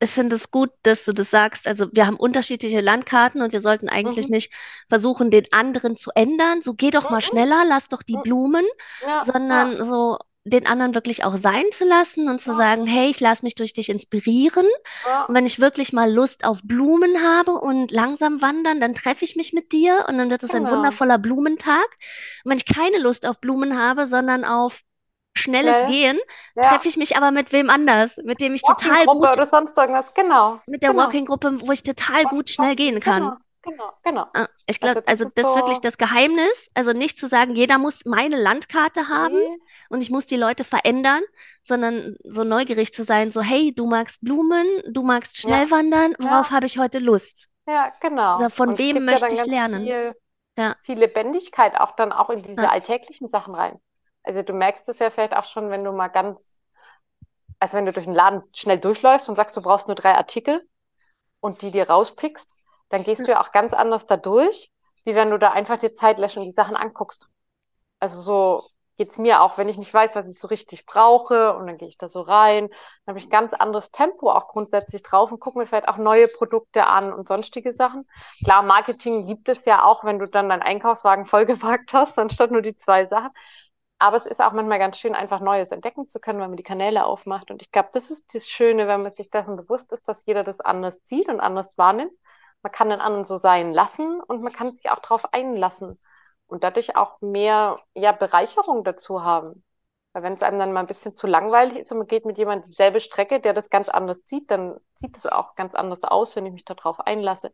ich 0.00 0.10
finde 0.10 0.34
es 0.34 0.50
gut, 0.50 0.70
dass 0.82 1.04
du 1.04 1.12
das 1.12 1.30
sagst. 1.30 1.68
Also 1.68 1.86
wir 1.92 2.06
haben 2.06 2.16
unterschiedliche 2.16 2.80
Landkarten 2.80 3.42
und 3.42 3.52
wir 3.52 3.60
sollten 3.60 3.88
eigentlich 3.88 4.26
mhm. 4.26 4.34
nicht 4.34 4.52
versuchen, 4.88 5.30
den 5.30 5.52
anderen 5.52 5.96
zu 5.96 6.10
ändern. 6.16 6.62
So 6.62 6.74
geh 6.74 6.90
doch 6.90 7.10
mal 7.10 7.18
mhm. 7.18 7.20
schneller, 7.20 7.64
lass 7.64 7.88
doch 7.88 8.02
die 8.02 8.16
mhm. 8.16 8.22
Blumen, 8.22 8.66
ja, 9.06 9.22
sondern 9.22 9.76
ja. 9.76 9.84
so 9.84 10.18
den 10.44 10.66
anderen 10.66 10.94
wirklich 10.94 11.24
auch 11.24 11.36
sein 11.36 11.64
zu 11.70 11.84
lassen 11.84 12.28
und 12.28 12.40
zu 12.40 12.50
ja. 12.50 12.56
sagen, 12.56 12.86
hey, 12.86 13.08
ich 13.08 13.20
lasse 13.20 13.44
mich 13.44 13.54
durch 13.54 13.72
dich 13.72 13.88
inspirieren. 13.88 14.66
Ja. 15.06 15.24
Und 15.24 15.34
wenn 15.34 15.46
ich 15.46 15.60
wirklich 15.60 15.92
mal 15.92 16.12
Lust 16.12 16.44
auf 16.44 16.62
Blumen 16.64 17.22
habe 17.22 17.52
und 17.52 17.92
langsam 17.92 18.42
wandern, 18.42 18.80
dann 18.80 18.94
treffe 18.94 19.24
ich 19.24 19.36
mich 19.36 19.52
mit 19.52 19.72
dir 19.72 20.06
und 20.08 20.18
dann 20.18 20.30
wird 20.30 20.42
es 20.42 20.50
genau. 20.50 20.68
ein 20.68 20.76
wundervoller 20.76 21.18
Blumentag. 21.18 21.86
Und 22.44 22.50
wenn 22.50 22.58
ich 22.58 22.66
keine 22.66 22.98
Lust 22.98 23.26
auf 23.26 23.40
Blumen 23.40 23.78
habe, 23.78 24.06
sondern 24.06 24.44
auf 24.44 24.80
schnelles 25.34 25.78
Schnell. 25.78 25.90
Gehen, 25.90 26.18
ja. 26.56 26.62
treffe 26.62 26.88
ich 26.88 26.96
mich 26.96 27.16
aber 27.16 27.30
mit 27.30 27.52
wem 27.52 27.70
anders, 27.70 28.18
mit 28.18 28.40
dem 28.40 28.54
ich 28.54 28.62
total 28.62 29.06
gut 29.06 29.28
oder 29.28 29.46
sonst 29.46 29.76
irgendwas, 29.78 30.12
genau. 30.12 30.60
Mit 30.66 30.82
der 30.82 30.90
genau. 30.90 31.04
Walking-Gruppe, 31.04 31.60
wo 31.66 31.72
ich 31.72 31.82
total 31.82 32.24
gut 32.24 32.50
schnell 32.50 32.76
gehen 32.76 33.00
kann. 33.00 33.22
Genau. 33.22 33.36
Genau, 33.64 33.92
genau. 34.02 34.26
Ah, 34.34 34.48
ich 34.66 34.80
glaube, 34.80 35.04
also, 35.06 35.24
das, 35.24 35.30
also 35.30 35.32
das 35.36 35.46
ist 35.46 35.54
wirklich 35.54 35.78
das 35.78 35.96
Geheimnis. 35.96 36.70
Also 36.74 36.92
nicht 36.92 37.16
zu 37.16 37.28
sagen, 37.28 37.54
jeder 37.54 37.78
muss 37.78 38.04
meine 38.04 38.36
Landkarte 38.36 39.08
haben 39.08 39.36
nee. 39.36 39.58
Und 39.92 40.00
ich 40.00 40.10
muss 40.10 40.26
die 40.26 40.36
Leute 40.36 40.64
verändern, 40.64 41.20
sondern 41.62 42.16
so 42.24 42.44
neugierig 42.44 42.94
zu 42.94 43.04
sein, 43.04 43.30
so 43.30 43.42
hey, 43.42 43.74
du 43.74 43.86
magst 43.86 44.22
Blumen, 44.22 44.66
du 44.88 45.02
magst 45.02 45.36
schnell 45.38 45.66
ja. 45.66 45.70
wandern, 45.70 46.14
worauf 46.18 46.48
ja. 46.48 46.56
habe 46.56 46.66
ich 46.66 46.78
heute 46.78 46.98
Lust? 46.98 47.50
Ja, 47.66 47.92
genau. 48.00 48.38
Oder 48.38 48.48
von 48.48 48.70
und 48.70 48.78
wem 48.78 49.04
möchte 49.04 49.34
ja 49.34 49.42
ich 49.42 49.46
lernen? 49.46 49.84
Viel, 49.84 50.16
ja. 50.56 50.76
viel 50.82 50.98
Lebendigkeit 50.98 51.78
auch 51.78 51.92
dann 51.92 52.10
auch 52.10 52.30
in 52.30 52.42
diese 52.42 52.70
alltäglichen 52.70 53.28
Sachen 53.28 53.54
rein. 53.54 53.78
Also 54.22 54.42
du 54.42 54.54
merkst 54.54 54.88
es 54.88 54.98
ja 54.98 55.10
vielleicht 55.10 55.36
auch 55.36 55.44
schon, 55.44 55.68
wenn 55.68 55.84
du 55.84 55.92
mal 55.92 56.08
ganz, 56.08 56.60
also 57.58 57.76
wenn 57.76 57.84
du 57.84 57.92
durch 57.92 58.06
den 58.06 58.14
Laden 58.14 58.42
schnell 58.54 58.78
durchläufst 58.78 59.28
und 59.28 59.34
sagst, 59.34 59.54
du 59.58 59.60
brauchst 59.60 59.88
nur 59.88 59.94
drei 59.94 60.14
Artikel 60.14 60.66
und 61.40 61.60
die 61.60 61.70
dir 61.70 61.90
rauspickst, 61.90 62.56
dann 62.88 63.04
gehst 63.04 63.26
du 63.26 63.32
ja 63.32 63.42
auch 63.42 63.52
ganz 63.52 63.74
anders 63.74 64.06
da 64.06 64.16
durch, 64.16 64.72
wie 65.04 65.14
wenn 65.14 65.28
du 65.28 65.38
da 65.38 65.50
einfach 65.50 65.76
dir 65.76 65.94
Zeit 65.94 66.16
lässt 66.16 66.38
und 66.38 66.44
die 66.44 66.52
Sachen 66.52 66.76
anguckst. 66.76 67.26
Also 68.00 68.22
so 68.22 68.71
geht's 69.02 69.18
mir 69.18 69.42
auch, 69.42 69.58
wenn 69.58 69.68
ich 69.68 69.78
nicht 69.78 69.92
weiß, 69.92 70.14
was 70.14 70.28
ich 70.28 70.38
so 70.38 70.46
richtig 70.46 70.86
brauche 70.86 71.56
und 71.56 71.66
dann 71.66 71.76
gehe 71.76 71.88
ich 71.88 71.98
da 71.98 72.08
so 72.08 72.20
rein, 72.20 72.68
dann 72.68 73.14
habe 73.14 73.18
ich 73.18 73.24
ein 73.24 73.30
ganz 73.30 73.52
anderes 73.52 73.90
Tempo 73.90 74.30
auch 74.30 74.46
grundsätzlich 74.46 75.02
drauf 75.02 75.32
und 75.32 75.40
gucke 75.40 75.58
mir 75.58 75.66
vielleicht 75.66 75.88
auch 75.88 75.96
neue 75.96 76.28
Produkte 76.28 76.86
an 76.86 77.12
und 77.12 77.26
sonstige 77.26 77.74
Sachen. 77.74 78.06
Klar, 78.44 78.62
Marketing 78.62 79.26
gibt 79.26 79.48
es 79.48 79.64
ja 79.64 79.84
auch, 79.84 80.04
wenn 80.04 80.20
du 80.20 80.28
dann 80.28 80.48
deinen 80.48 80.62
Einkaufswagen 80.62 81.26
vollgepackt 81.26 81.92
hast, 81.92 82.16
anstatt 82.16 82.52
nur 82.52 82.62
die 82.62 82.76
zwei 82.76 83.06
Sachen. 83.06 83.30
Aber 83.98 84.16
es 84.16 84.26
ist 84.26 84.40
auch 84.40 84.52
manchmal 84.52 84.78
ganz 84.78 84.98
schön, 84.98 85.16
einfach 85.16 85.40
Neues 85.40 85.72
entdecken 85.72 86.08
zu 86.08 86.20
können, 86.20 86.38
wenn 86.38 86.50
man 86.50 86.56
die 86.56 86.62
Kanäle 86.62 87.04
aufmacht. 87.04 87.50
Und 87.50 87.60
ich 87.60 87.72
glaube, 87.72 87.88
das 87.92 88.08
ist 88.12 88.32
das 88.36 88.46
Schöne, 88.48 88.86
wenn 88.86 89.02
man 89.02 89.12
sich 89.12 89.30
dessen 89.30 89.56
bewusst 89.56 89.92
ist, 89.92 90.08
dass 90.08 90.26
jeder 90.26 90.44
das 90.44 90.60
anders 90.60 91.00
sieht 91.04 91.28
und 91.28 91.40
anders 91.40 91.76
wahrnimmt 91.76 92.12
man 92.62 92.72
kann 92.72 92.90
den 92.90 93.00
anderen 93.00 93.24
so 93.24 93.36
sein 93.36 93.72
lassen 93.72 94.20
und 94.20 94.42
man 94.42 94.52
kann 94.52 94.74
sich 94.74 94.90
auch 94.90 95.00
darauf 95.00 95.32
einlassen 95.34 95.98
und 96.46 96.64
dadurch 96.64 96.96
auch 96.96 97.20
mehr 97.20 97.80
ja, 97.94 98.12
Bereicherung 98.12 98.84
dazu 98.84 99.22
haben. 99.24 99.64
Weil 100.12 100.22
wenn 100.24 100.34
es 100.34 100.42
einem 100.42 100.58
dann 100.58 100.72
mal 100.72 100.80
ein 100.80 100.86
bisschen 100.86 101.14
zu 101.14 101.26
langweilig 101.26 101.78
ist 101.78 101.92
und 101.92 101.98
man 101.98 102.06
geht 102.06 102.26
mit 102.26 102.38
jemandem 102.38 102.70
dieselbe 102.70 103.00
Strecke, 103.00 103.40
der 103.40 103.54
das 103.54 103.70
ganz 103.70 103.88
anders 103.88 104.22
sieht, 104.26 104.50
dann 104.50 104.78
sieht 104.94 105.16
es 105.16 105.26
auch 105.26 105.54
ganz 105.54 105.74
anders 105.74 106.02
aus, 106.04 106.36
wenn 106.36 106.46
ich 106.46 106.52
mich 106.52 106.64
darauf 106.66 107.00
einlasse. 107.00 107.52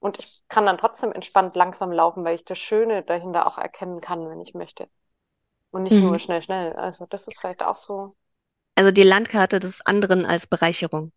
Und 0.00 0.18
ich 0.18 0.44
kann 0.48 0.66
dann 0.66 0.78
trotzdem 0.78 1.12
entspannt 1.12 1.56
langsam 1.56 1.92
laufen, 1.92 2.24
weil 2.24 2.34
ich 2.34 2.44
das 2.44 2.58
Schöne 2.58 3.02
dahinter 3.04 3.46
auch 3.46 3.58
erkennen 3.58 4.00
kann, 4.00 4.28
wenn 4.30 4.40
ich 4.42 4.54
möchte. 4.54 4.90
Und 5.72 5.84
nicht 5.84 6.00
nur 6.02 6.18
Mhm. 6.18 6.20
schnell, 6.20 6.42
schnell. 6.42 6.74
Also 6.74 7.06
das 7.06 7.28
ist 7.28 7.40
vielleicht 7.40 7.62
auch 7.62 7.76
so. 7.76 8.16
Also 8.74 8.90
die 8.90 9.04
Landkarte 9.04 9.60
des 9.60 9.80
anderen 9.86 10.26
als 10.26 10.48
Bereicherung. 10.48 11.12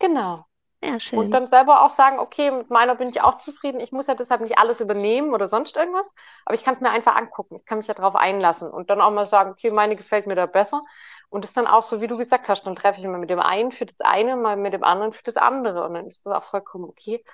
Genau. 0.00 0.48
Ja, 0.82 0.98
Und 1.12 1.34
schön. 1.34 1.34
dann 1.34 1.48
selber 1.48 1.84
auch 1.84 1.90
sagen, 1.90 2.18
okay, 2.20 2.50
mit 2.52 2.70
meiner 2.70 2.94
bin 2.94 3.08
ich 3.10 3.20
auch 3.20 3.38
zufrieden. 3.38 3.80
Ich 3.80 3.92
muss 3.92 4.06
ja 4.06 4.14
deshalb 4.14 4.40
nicht 4.42 4.58
alles 4.58 4.80
übernehmen 4.80 5.34
oder 5.34 5.48
sonst 5.48 5.76
irgendwas, 5.76 6.14
aber 6.44 6.54
ich 6.54 6.62
kann 6.64 6.74
es 6.74 6.80
mir 6.80 6.90
einfach 6.90 7.16
angucken. 7.16 7.56
Ich 7.56 7.64
kann 7.66 7.78
mich 7.78 7.88
ja 7.88 7.94
darauf 7.94 8.14
einlassen 8.16 8.70
und 8.70 8.90
dann 8.90 9.00
auch 9.00 9.10
mal 9.10 9.26
sagen, 9.26 9.50
okay, 9.52 9.70
meine 9.72 9.96
gefällt 9.96 10.26
mir 10.26 10.36
da 10.36 10.46
besser. 10.46 10.82
Und 11.28 11.44
das 11.44 11.52
dann 11.52 11.66
auch 11.66 11.82
so, 11.82 12.00
wie 12.00 12.06
du 12.06 12.16
gesagt 12.16 12.48
hast, 12.48 12.64
dann 12.64 12.76
treffe 12.76 13.00
ich 13.00 13.06
mich 13.06 13.18
mit 13.18 13.30
dem 13.30 13.40
einen 13.40 13.72
für 13.72 13.86
das 13.86 14.00
eine, 14.00 14.36
mal 14.36 14.56
mit 14.56 14.72
dem 14.72 14.84
anderen 14.84 15.12
für 15.12 15.22
das 15.24 15.36
andere. 15.36 15.84
Und 15.84 15.94
dann 15.94 16.06
ist 16.06 16.26
das 16.26 16.32
auch 16.34 16.44
vollkommen 16.44 16.84
okay, 16.84 17.24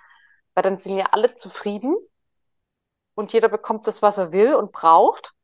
weil 0.54 0.64
dann 0.64 0.78
sind 0.78 0.98
ja 0.98 1.06
alle 1.12 1.34
zufrieden 1.36 1.96
und 3.16 3.32
jeder 3.32 3.48
bekommt 3.48 3.88
das, 3.88 4.00
was 4.02 4.16
er 4.18 4.30
will 4.32 4.54
und 4.54 4.70
braucht. 4.72 5.34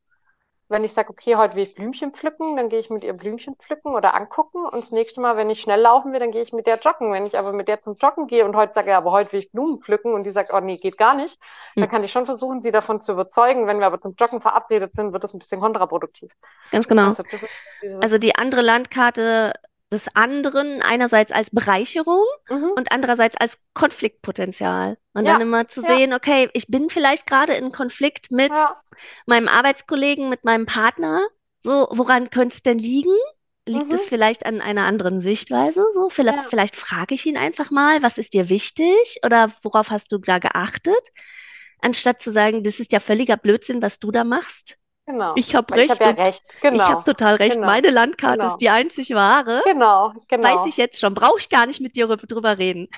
Wenn 0.72 0.84
ich 0.84 0.94
sage, 0.94 1.10
okay, 1.10 1.36
heute 1.36 1.56
will 1.56 1.64
ich 1.64 1.74
Blümchen 1.74 2.12
pflücken, 2.12 2.56
dann 2.56 2.68
gehe 2.70 2.80
ich 2.80 2.90
mit 2.90 3.04
ihr 3.04 3.12
Blümchen 3.12 3.56
pflücken 3.56 3.94
oder 3.94 4.14
angucken. 4.14 4.66
Und 4.66 4.82
das 4.82 4.90
nächste 4.92 5.20
Mal, 5.20 5.36
wenn 5.36 5.50
ich 5.50 5.60
schnell 5.60 5.80
laufen 5.80 6.12
will, 6.12 6.20
dann 6.20 6.32
gehe 6.32 6.42
ich 6.42 6.52
mit 6.52 6.66
der 6.66 6.78
joggen. 6.78 7.12
Wenn 7.12 7.26
ich 7.26 7.38
aber 7.38 7.52
mit 7.52 7.68
der 7.68 7.82
zum 7.82 7.96
Joggen 7.96 8.26
gehe 8.26 8.44
und 8.44 8.56
heute 8.56 8.74
sage, 8.74 8.90
ja, 8.90 8.98
aber 8.98 9.12
heute 9.12 9.32
will 9.32 9.40
ich 9.40 9.52
Blumen 9.52 9.80
pflücken 9.80 10.14
und 10.14 10.24
die 10.24 10.30
sagt, 10.32 10.52
oh 10.52 10.60
nee, 10.60 10.78
geht 10.78 10.98
gar 10.98 11.14
nicht, 11.14 11.40
Hm, 11.74 11.80
dann 11.80 11.88
kann 11.90 12.04
ich 12.04 12.12
schon 12.12 12.26
versuchen, 12.26 12.62
sie 12.62 12.72
davon 12.72 13.00
zu 13.00 13.12
überzeugen. 13.12 13.66
Wenn 13.66 13.78
wir 13.80 13.86
aber 13.86 14.00
zum 14.00 14.14
Joggen 14.18 14.40
verabredet 14.40 14.94
sind, 14.96 15.12
wird 15.12 15.24
das 15.24 15.34
ein 15.34 15.38
bisschen 15.38 15.60
kontraproduktiv. 15.60 16.32
Ganz 16.70 16.88
genau. 16.88 17.06
Also 17.06 17.22
Also 18.00 18.18
die 18.18 18.34
andere 18.36 18.62
Landkarte 18.62 19.52
des 19.92 20.14
anderen 20.16 20.82
einerseits 20.82 21.32
als 21.32 21.50
Bereicherung 21.50 22.24
mhm, 22.48 22.72
und 22.76 22.92
andererseits 22.92 23.36
als 23.36 23.58
Konfliktpotenzial. 23.74 24.98
Und 25.12 25.26
dann 25.26 25.40
ja, 25.40 25.42
immer 25.42 25.68
zu 25.68 25.82
ja, 25.82 25.88
sehen, 25.88 26.12
okay, 26.14 26.48
ich 26.54 26.68
bin 26.68 26.90
vielleicht 26.90 27.26
gerade 27.26 27.54
in 27.54 27.72
Konflikt 27.72 28.30
mit 28.30 28.50
ja, 28.50 28.82
meinem 29.26 29.48
Arbeitskollegen, 29.48 30.28
mit 30.28 30.44
meinem 30.44 30.66
Partner. 30.66 31.22
So, 31.60 31.88
woran 31.90 32.30
könnte 32.30 32.54
es 32.54 32.62
denn 32.62 32.78
liegen? 32.78 33.14
Liegt 33.64 33.92
es 33.92 34.06
mhm, 34.06 34.08
vielleicht 34.08 34.44
an 34.44 34.60
einer 34.60 34.86
anderen 34.86 35.20
Sichtweise? 35.20 35.84
So, 35.94 36.08
vielleicht, 36.10 36.38
ja, 36.38 36.44
vielleicht 36.48 36.74
frage 36.74 37.14
ich 37.14 37.26
ihn 37.26 37.36
einfach 37.36 37.70
mal, 37.70 38.02
was 38.02 38.18
ist 38.18 38.32
dir 38.34 38.48
wichtig 38.48 39.20
oder 39.24 39.52
worauf 39.62 39.90
hast 39.90 40.10
du 40.10 40.18
da 40.18 40.40
geachtet? 40.40 41.08
Anstatt 41.80 42.20
zu 42.20 42.32
sagen, 42.32 42.64
das 42.64 42.80
ist 42.80 42.90
ja 42.90 42.98
völliger 42.98 43.36
Blödsinn, 43.36 43.80
was 43.80 44.00
du 44.00 44.10
da 44.10 44.24
machst. 44.24 44.78
Genau. 45.06 45.34
Ich 45.34 45.54
habe 45.54 45.74
Weil 45.74 45.80
ich 45.80 45.90
habe 45.90 46.00
recht 46.00 46.00
ja 46.00 46.10
recht. 46.10 46.42
ich 46.70 46.88
habe 46.88 47.00
Genau, 47.00 47.02
total 47.02 47.36
recht. 47.36 47.54
genau, 47.54 47.64
Meine 47.64 47.90
Landkarte 47.90 48.46
ist 48.46 48.56
genau, 48.56 48.58
die 48.58 48.70
einzig 48.70 49.10
wahre. 49.10 49.62
genau, 49.64 50.12
Weiß 50.40 50.66
ich 50.66 50.76
genau. 50.76 50.76
jetzt 50.76 51.00
schon. 51.00 51.14
Brauche 51.14 51.38
ich 51.38 51.48
gar 51.50 51.66
nicht 51.66 51.80
mit 51.80 51.96
dir 51.96 52.06
rü- 52.08 52.26
drüber 52.26 52.58
reden. 52.58 52.88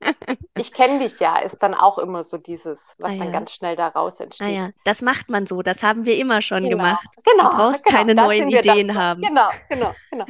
Ich 0.56 0.72
kenne 0.72 0.98
dich 0.98 1.18
ja, 1.20 1.38
ist 1.40 1.58
dann 1.62 1.74
auch 1.74 1.98
immer 1.98 2.24
so 2.24 2.38
dieses, 2.38 2.96
Ah 3.02 3.10
was 3.10 3.16
dann 3.18 3.30
ja, 3.30 3.32
ganz 3.32 3.52
schnell 3.52 3.76
daraus 3.76 4.20
ah 4.40 4.46
entsteht. 4.46 4.48
ja, 4.48 4.70
das 4.84 5.02
macht 5.02 5.30
man 5.30 5.46
so. 5.46 5.62
Das 5.62 5.82
haben 5.82 6.04
wir 6.06 6.16
immer 6.18 6.42
schon 6.42 6.68
Genau, 6.68 6.70
gemacht. 6.70 7.08
Du 7.38 7.46
genau, 7.46 7.48
brauchst 7.48 7.84
genau. 7.84 7.98
keine 7.98 8.14
Da 8.14 8.22
neuen 8.26 8.48
das 8.50 8.50
Ideen 8.50 8.88
dann. 8.88 8.96
haben. 8.96 9.22
Genau, 9.22 9.50
genau, 9.68 9.94
genau, 10.10 10.26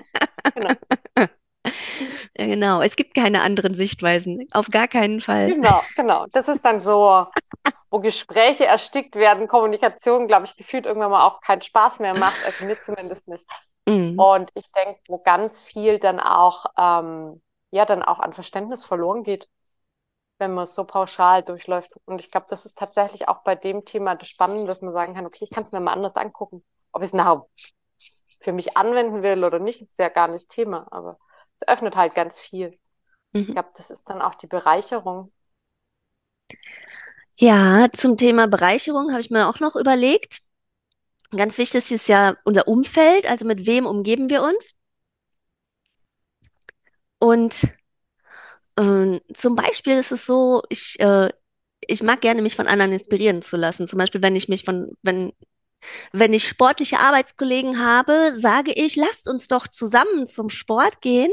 genau, 0.54 0.72
genau. 2.34 2.82
Es 2.82 2.96
gibt 2.96 3.14
keine 3.14 3.42
anderen 3.42 3.74
Sichtweisen. 3.74 4.46
Auf 4.52 4.70
gar 4.70 4.88
keinen 4.88 5.20
Fall. 5.20 5.54
genau, 5.54 5.82
genau. 5.96 6.26
Das 6.32 6.48
ist 6.48 6.64
dann 6.64 6.80
so, 6.80 7.26
wo 7.92 8.00
Gespräche 8.00 8.64
erstickt 8.64 9.16
werden, 9.16 9.48
Kommunikation, 9.48 10.26
glaube 10.26 10.46
ich, 10.46 10.56
gefühlt 10.56 10.86
irgendwann 10.86 11.10
mal 11.10 11.26
auch 11.26 11.42
keinen 11.42 11.60
Spaß 11.60 12.00
mehr 12.00 12.18
macht, 12.18 12.42
also 12.44 12.64
mir 12.64 12.80
zumindest 12.80 13.28
nicht. 13.28 13.44
Mm, 13.86 14.18
Und 14.18 14.50
ich 14.54 14.72
denke, 14.72 14.98
wo 15.08 15.18
ganz 15.18 15.60
viel 15.60 15.98
dann 15.98 16.18
auch, 16.18 16.64
ähm, 16.78 17.42
ja, 17.70 17.84
dann 17.84 18.02
auch 18.02 18.18
an 18.18 18.32
Verständnis 18.32 18.82
verloren 18.82 19.24
geht, 19.24 19.46
wenn 20.38 20.54
man 20.54 20.64
es 20.64 20.74
so 20.74 20.84
pauschal 20.84 21.42
durchläuft. 21.42 21.92
Und 22.06 22.18
ich 22.20 22.30
glaube, 22.30 22.46
das 22.48 22.64
ist 22.64 22.78
tatsächlich 22.78 23.28
auch 23.28 23.42
bei 23.44 23.56
dem 23.56 23.84
Thema 23.84 24.14
das 24.14 24.28
Spannende, 24.28 24.66
dass 24.66 24.80
man 24.80 24.94
sagen 24.94 25.14
kann, 25.14 25.26
okay, 25.26 25.44
ich 25.44 25.50
kann 25.50 25.64
es 25.64 25.72
mir 25.72 25.80
mal 25.80 25.92
anders 25.92 26.16
angucken. 26.16 26.64
Ob 26.92 27.02
ich 27.02 27.08
es 27.08 27.12
nachher 27.12 27.46
für 28.40 28.52
mich 28.52 28.74
anwenden 28.76 29.22
will 29.22 29.44
oder 29.44 29.58
nicht, 29.58 29.82
ist 29.82 29.98
ja 29.98 30.08
gar 30.08 30.28
nicht 30.28 30.44
das 30.44 30.48
Thema, 30.48 30.86
aber 30.90 31.18
es 31.60 31.68
öffnet 31.68 31.94
halt 31.94 32.14
ganz 32.14 32.38
viel. 32.38 32.72
Ich 33.34 33.48
mhm. 33.48 33.52
glaube, 33.52 33.70
das 33.76 33.90
ist 33.90 34.08
dann 34.08 34.22
auch 34.22 34.34
die 34.34 34.46
Bereicherung. 34.46 35.30
Ja, 37.42 37.88
zum 37.92 38.16
Thema 38.16 38.46
Bereicherung 38.48 39.10
habe 39.10 39.20
ich 39.20 39.28
mir 39.30 39.46
auch 39.48 39.60
noch 39.60 39.76
überlegt. 39.76 40.40
Ganz 41.32 41.58
wichtig 41.58 41.90
ist 41.92 42.08
ja 42.08 42.36
unser 42.44 42.68
Umfeld, 42.68 43.28
also 43.28 43.46
mit 43.46 43.66
wem 43.66 43.86
umgeben 43.86 44.30
wir 44.30 44.42
uns. 44.42 44.74
Und 47.20 47.64
ähm, 48.78 49.20
zum 49.34 49.56
Beispiel 49.56 49.94
ist 49.98 50.12
es 50.12 50.26
so, 50.26 50.62
ich, 50.68 50.98
äh, 51.00 51.30
ich 51.86 52.02
mag 52.02 52.20
gerne 52.20 52.42
mich 52.42 52.56
von 52.56 52.68
anderen 52.68 52.92
inspirieren 52.92 53.42
zu 53.42 53.56
lassen. 53.56 53.86
Zum 53.86 53.98
Beispiel, 53.98 54.22
wenn 54.22 54.36
ich 54.36 54.48
mich 54.48 54.64
von, 54.64 54.92
wenn 55.02 55.32
Wenn 56.12 56.32
ich 56.34 56.48
sportliche 56.48 57.00
Arbeitskollegen 57.00 57.80
habe, 57.84 58.32
sage 58.36 58.72
ich, 58.74 58.96
lasst 58.96 59.28
uns 59.28 59.48
doch 59.48 59.68
zusammen 59.68 60.26
zum 60.28 60.50
Sport 60.50 61.02
gehen. 61.02 61.32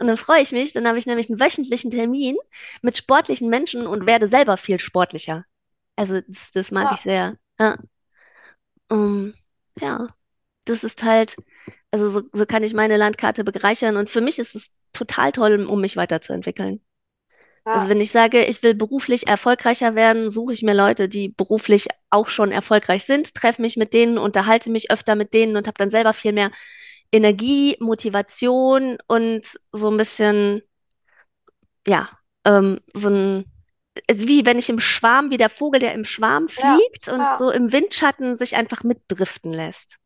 Und 0.00 0.08
dann 0.08 0.18
freue 0.18 0.42
ich 0.42 0.52
mich, 0.52 0.72
dann 0.74 0.88
habe 0.88 0.98
ich 0.98 1.06
nämlich 1.06 1.30
einen 1.30 1.40
wöchentlichen 1.40 1.90
Termin 1.92 2.36
mit 2.82 2.98
sportlichen 2.98 3.50
Menschen 3.50 3.86
und 3.88 4.06
werde 4.06 4.28
selber 4.28 4.56
viel 4.58 4.80
sportlicher. 4.80 5.46
Also 6.00 6.20
das, 6.26 6.50
das 6.52 6.70
mag 6.70 6.90
ich 6.92 7.00
Ja, 7.00 7.02
sehr. 7.02 7.36
Ja, 7.58 7.76
ähm, 8.90 9.34
ja, 9.80 10.06
das 10.64 10.84
ist 10.84 11.02
halt, 11.04 11.36
also 11.90 12.08
so, 12.08 12.22
so 12.32 12.46
kann 12.46 12.62
ich 12.62 12.74
meine 12.74 12.96
Landkarte 12.96 13.44
bereichern 13.44 13.96
und 13.96 14.10
für 14.10 14.20
mich 14.20 14.38
ist 14.38 14.54
es 14.54 14.74
total 14.92 15.32
toll, 15.32 15.66
um 15.66 15.80
mich 15.80 15.96
weiterzuentwickeln. 15.96 16.80
Also 17.72 17.88
ja, 17.88 17.90
wenn 17.90 18.00
ich 18.00 18.10
sage, 18.10 18.44
ich 18.44 18.62
will 18.62 18.74
beruflich 18.74 19.28
erfolgreicher 19.28 19.94
werden, 19.94 20.30
suche 20.30 20.52
ich 20.52 20.62
mir 20.62 20.74
Leute, 20.74 21.08
die 21.08 21.28
beruflich 21.28 21.88
auch 22.10 22.28
schon 22.28 22.52
erfolgreich 22.52 23.04
sind, 23.04 23.34
treffe 23.34 23.62
mich 23.62 23.76
mit 23.76 23.94
denen, 23.94 24.18
unterhalte 24.18 24.70
mich 24.70 24.90
öfter 24.90 25.16
mit 25.16 25.34
denen 25.34 25.56
und 25.56 25.66
habe 25.68 25.78
dann 25.78 25.90
selber 25.90 26.12
viel 26.14 26.32
mehr 26.32 26.50
Energie, 27.12 27.76
Motivation 27.80 28.98
und 29.08 29.46
so 29.72 29.90
ein 29.90 29.98
bisschen, 29.98 30.62
ja, 31.86 32.08
ähm, 32.44 32.80
so 32.94 33.08
ein, 33.08 33.44
wie 34.12 34.46
wenn 34.46 34.58
ich 34.58 34.68
im 34.68 34.80
Schwarm, 34.80 35.30
wie 35.30 35.36
der 35.36 35.50
Vogel, 35.50 35.80
der 35.80 35.94
im 35.94 36.04
Schwarm 36.04 36.46
ja, 36.56 36.76
fliegt 36.76 37.08
und 37.08 37.20
ja. 37.20 37.36
so 37.36 37.50
im 37.50 37.72
Windschatten 37.72 38.36
sich 38.36 38.56
einfach 38.56 38.82
mitdriften 38.84 39.52
lässt. 39.52 39.98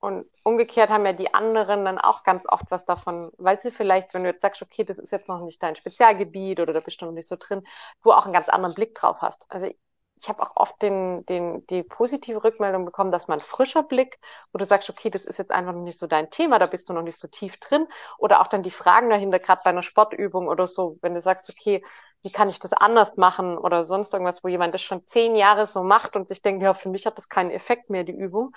Und 0.00 0.26
umgekehrt 0.42 0.90
haben 0.90 1.06
ja 1.06 1.12
die 1.12 1.32
anderen 1.32 1.84
dann 1.84 1.98
auch 1.98 2.24
ganz 2.24 2.44
oft 2.48 2.70
was 2.70 2.84
davon, 2.84 3.30
weil 3.38 3.60
sie 3.60 3.70
vielleicht, 3.70 4.12
wenn 4.14 4.24
du 4.24 4.30
jetzt 4.30 4.42
sagst, 4.42 4.60
okay, 4.60 4.82
das 4.82 4.98
ist 4.98 5.12
jetzt 5.12 5.28
noch 5.28 5.40
nicht 5.44 5.62
dein 5.62 5.76
Spezialgebiet 5.76 6.58
oder 6.58 6.72
da 6.72 6.80
bist 6.80 7.00
du 7.00 7.06
noch 7.06 7.12
nicht 7.12 7.28
so 7.28 7.36
drin, 7.38 7.62
du 8.02 8.10
auch 8.12 8.24
einen 8.24 8.32
ganz 8.32 8.48
anderen 8.48 8.74
Blick 8.74 8.96
drauf 8.96 9.18
hast. 9.20 9.46
Also 9.48 9.72
ich 10.22 10.28
habe 10.28 10.42
auch 10.42 10.52
oft 10.54 10.80
den, 10.82 11.26
den, 11.26 11.66
die 11.66 11.82
positive 11.82 12.44
Rückmeldung 12.44 12.84
bekommen, 12.84 13.10
dass 13.10 13.26
man 13.26 13.40
frischer 13.40 13.82
Blick, 13.82 14.18
wo 14.52 14.58
du 14.58 14.64
sagst, 14.64 14.88
okay, 14.88 15.10
das 15.10 15.24
ist 15.24 15.38
jetzt 15.38 15.50
einfach 15.50 15.72
noch 15.72 15.82
nicht 15.82 15.98
so 15.98 16.06
dein 16.06 16.30
Thema, 16.30 16.60
da 16.60 16.66
bist 16.66 16.88
du 16.88 16.92
noch 16.92 17.02
nicht 17.02 17.18
so 17.18 17.26
tief 17.26 17.58
drin. 17.58 17.88
Oder 18.18 18.40
auch 18.40 18.46
dann 18.46 18.62
die 18.62 18.70
Fragen 18.70 19.10
dahinter, 19.10 19.40
gerade 19.40 19.62
bei 19.64 19.70
einer 19.70 19.82
Sportübung 19.82 20.46
oder 20.46 20.68
so, 20.68 20.96
wenn 21.02 21.14
du 21.14 21.20
sagst, 21.20 21.50
okay, 21.50 21.84
wie 22.22 22.30
kann 22.30 22.48
ich 22.48 22.60
das 22.60 22.72
anders 22.72 23.16
machen 23.16 23.58
oder 23.58 23.82
sonst 23.82 24.12
irgendwas, 24.12 24.44
wo 24.44 24.48
jemand 24.48 24.74
das 24.74 24.82
schon 24.82 25.04
zehn 25.06 25.34
Jahre 25.34 25.66
so 25.66 25.82
macht 25.82 26.14
und 26.14 26.28
sich 26.28 26.40
denkt, 26.40 26.62
ja, 26.62 26.72
für 26.74 26.88
mich 26.88 27.04
hat 27.04 27.18
das 27.18 27.28
keinen 27.28 27.50
Effekt 27.50 27.90
mehr, 27.90 28.04
die 28.04 28.12
Übung 28.12 28.54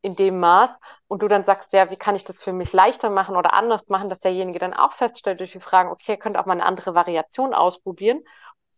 in 0.00 0.16
dem 0.16 0.40
Maß 0.40 0.70
und 1.08 1.22
du 1.22 1.28
dann 1.28 1.44
sagst, 1.44 1.72
ja, 1.74 1.90
wie 1.90 1.96
kann 1.96 2.14
ich 2.14 2.24
das 2.24 2.42
für 2.42 2.52
mich 2.52 2.72
leichter 2.72 3.08
machen 3.10 3.36
oder 3.36 3.54
anders 3.54 3.88
machen, 3.88 4.10
dass 4.10 4.20
derjenige 4.20 4.58
dann 4.58 4.74
auch 4.74 4.92
feststellt 4.92 5.40
durch 5.40 5.52
die 5.52 5.60
Fragen, 5.60 5.90
okay, 5.90 6.12
er 6.12 6.16
könnte 6.18 6.40
auch 6.40 6.46
mal 6.46 6.52
eine 6.52 6.64
andere 6.66 6.94
Variation 6.94 7.54
ausprobieren 7.54 8.22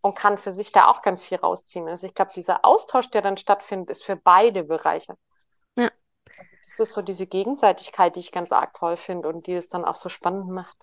und 0.03 0.17
kann 0.17 0.39
für 0.39 0.55
sich 0.55 0.73
da 0.73 0.89
auch 0.89 1.03
ganz 1.03 1.25
viel 1.25 1.39
rausziehen. 1.39 1.89
Also 1.89 2.07
ich 2.07 2.15
glaube, 2.15 2.33
dieser 2.35 2.65
Austausch, 2.65 3.11
der 3.11 3.23
dann 3.23 3.37
stattfindet, 3.37 3.91
ist 3.91 4.05
für 4.05 4.17
beide 4.17 4.65
Bereiche. 4.65 5.17
Ja. 5.77 5.91
Also 6.39 6.57
das 6.65 6.79
ist 6.89 6.95
so 6.95 7.03
diese 7.03 7.27
Gegenseitigkeit, 7.27 8.17
die 8.17 8.21
ich 8.21 8.33
ganz 8.33 8.51
arg 8.51 8.73
toll 8.73 8.97
finde 8.97 9.29
und 9.29 9.47
die 9.47 9.53
es 9.53 9.69
dann 9.69 9.85
auch 9.85 9.97
so 9.97 10.09
spannend 10.09 10.49
macht. 10.49 10.79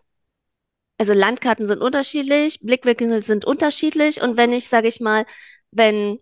Also 0.97 1.13
Landkarten 1.13 1.65
sind 1.67 1.81
unterschiedlich, 1.81 2.59
Blickwinkel 2.61 3.21
sind 3.21 3.45
unterschiedlich 3.45 4.21
und 4.21 4.37
wenn 4.37 4.51
Mhm. 4.51 4.53
ich, 4.53 4.67
sage 4.67 4.87
ich 4.87 4.99
mal, 4.99 5.25
wenn 5.71 6.19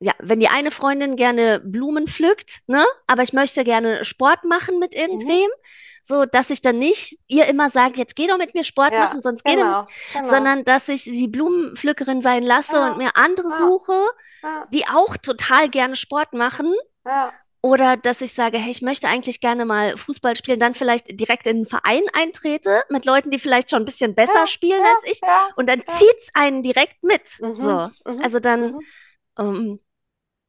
ja, 0.00 0.12
wenn 0.18 0.40
die 0.40 0.48
eine 0.48 0.70
Freundin 0.70 1.16
gerne 1.16 1.60
Blumen 1.60 2.06
pflückt, 2.08 2.60
ne, 2.66 2.84
aber 3.06 3.22
ich 3.22 3.32
möchte 3.32 3.64
gerne 3.64 4.04
Sport 4.04 4.44
machen 4.44 4.78
mit 4.78 4.94
Mhm. 5.06 5.36
So 6.02 6.24
dass 6.26 6.50
ich 6.50 6.60
dann 6.62 6.78
nicht 6.78 7.18
ihr 7.28 7.46
immer 7.46 7.70
sage, 7.70 7.94
jetzt 7.98 8.16
geh 8.16 8.26
doch 8.26 8.38
mit 8.38 8.54
mir 8.54 8.64
Sport 8.64 8.92
Ja, 8.92 9.04
machen, 9.04 9.22
sonst 9.22 9.44
geh 9.44 9.54
doch 9.56 9.62
genau, 9.62 9.86
genau. 10.12 10.28
sondern 10.28 10.64
dass 10.64 10.88
ich 10.88 11.04
sie 11.04 11.28
Blumenpflückerin 11.28 12.20
sein 12.20 12.42
lasse 12.42 12.80
und 12.80 12.92
Ja, 12.92 12.96
mir 12.96 13.16
andere 13.16 13.48
ja, 13.48 13.56
suche, 13.58 13.94
die 14.72 14.86
auch 14.88 15.16
total 15.16 15.68
gerne 15.68 15.96
Sport 15.96 16.32
machen. 16.32 16.74
Oder 17.64 17.96
dass 17.96 18.20
ich 18.22 18.32
sage, 18.34 18.58
hey, 18.58 18.72
ich 18.72 18.82
möchte 18.82 19.06
eigentlich 19.08 19.40
gerne 19.40 19.64
mal 19.64 19.96
Fußball 19.96 20.34
spielen, 20.34 20.58
dann 20.58 20.74
vielleicht 20.74 21.18
direkt 21.20 21.46
in 21.46 21.58
einen 21.58 21.66
Verein 21.66 22.02
eintrete 22.12 22.82
mit 22.88 23.04
Leuten, 23.04 23.30
die 23.30 23.38
vielleicht 23.38 23.70
schon 23.70 23.82
ein 23.82 23.84
bisschen 23.84 24.16
besser 24.16 24.48
spielen 24.48 24.82
als 24.84 25.04
ich. 25.04 25.20
Und 25.54 25.68
dann 25.68 25.82
ja. 25.86 25.94
zieht's 25.94 26.30
einen 26.34 26.62
direkt 26.62 27.02
mit. 27.04 27.40
Mhm, 27.40 27.60
So. 27.60 27.90
mhm, 28.04 28.22
Also 28.22 28.40
dann, 28.40 28.74
mhm. 28.74 28.80
ähm, 29.38 29.80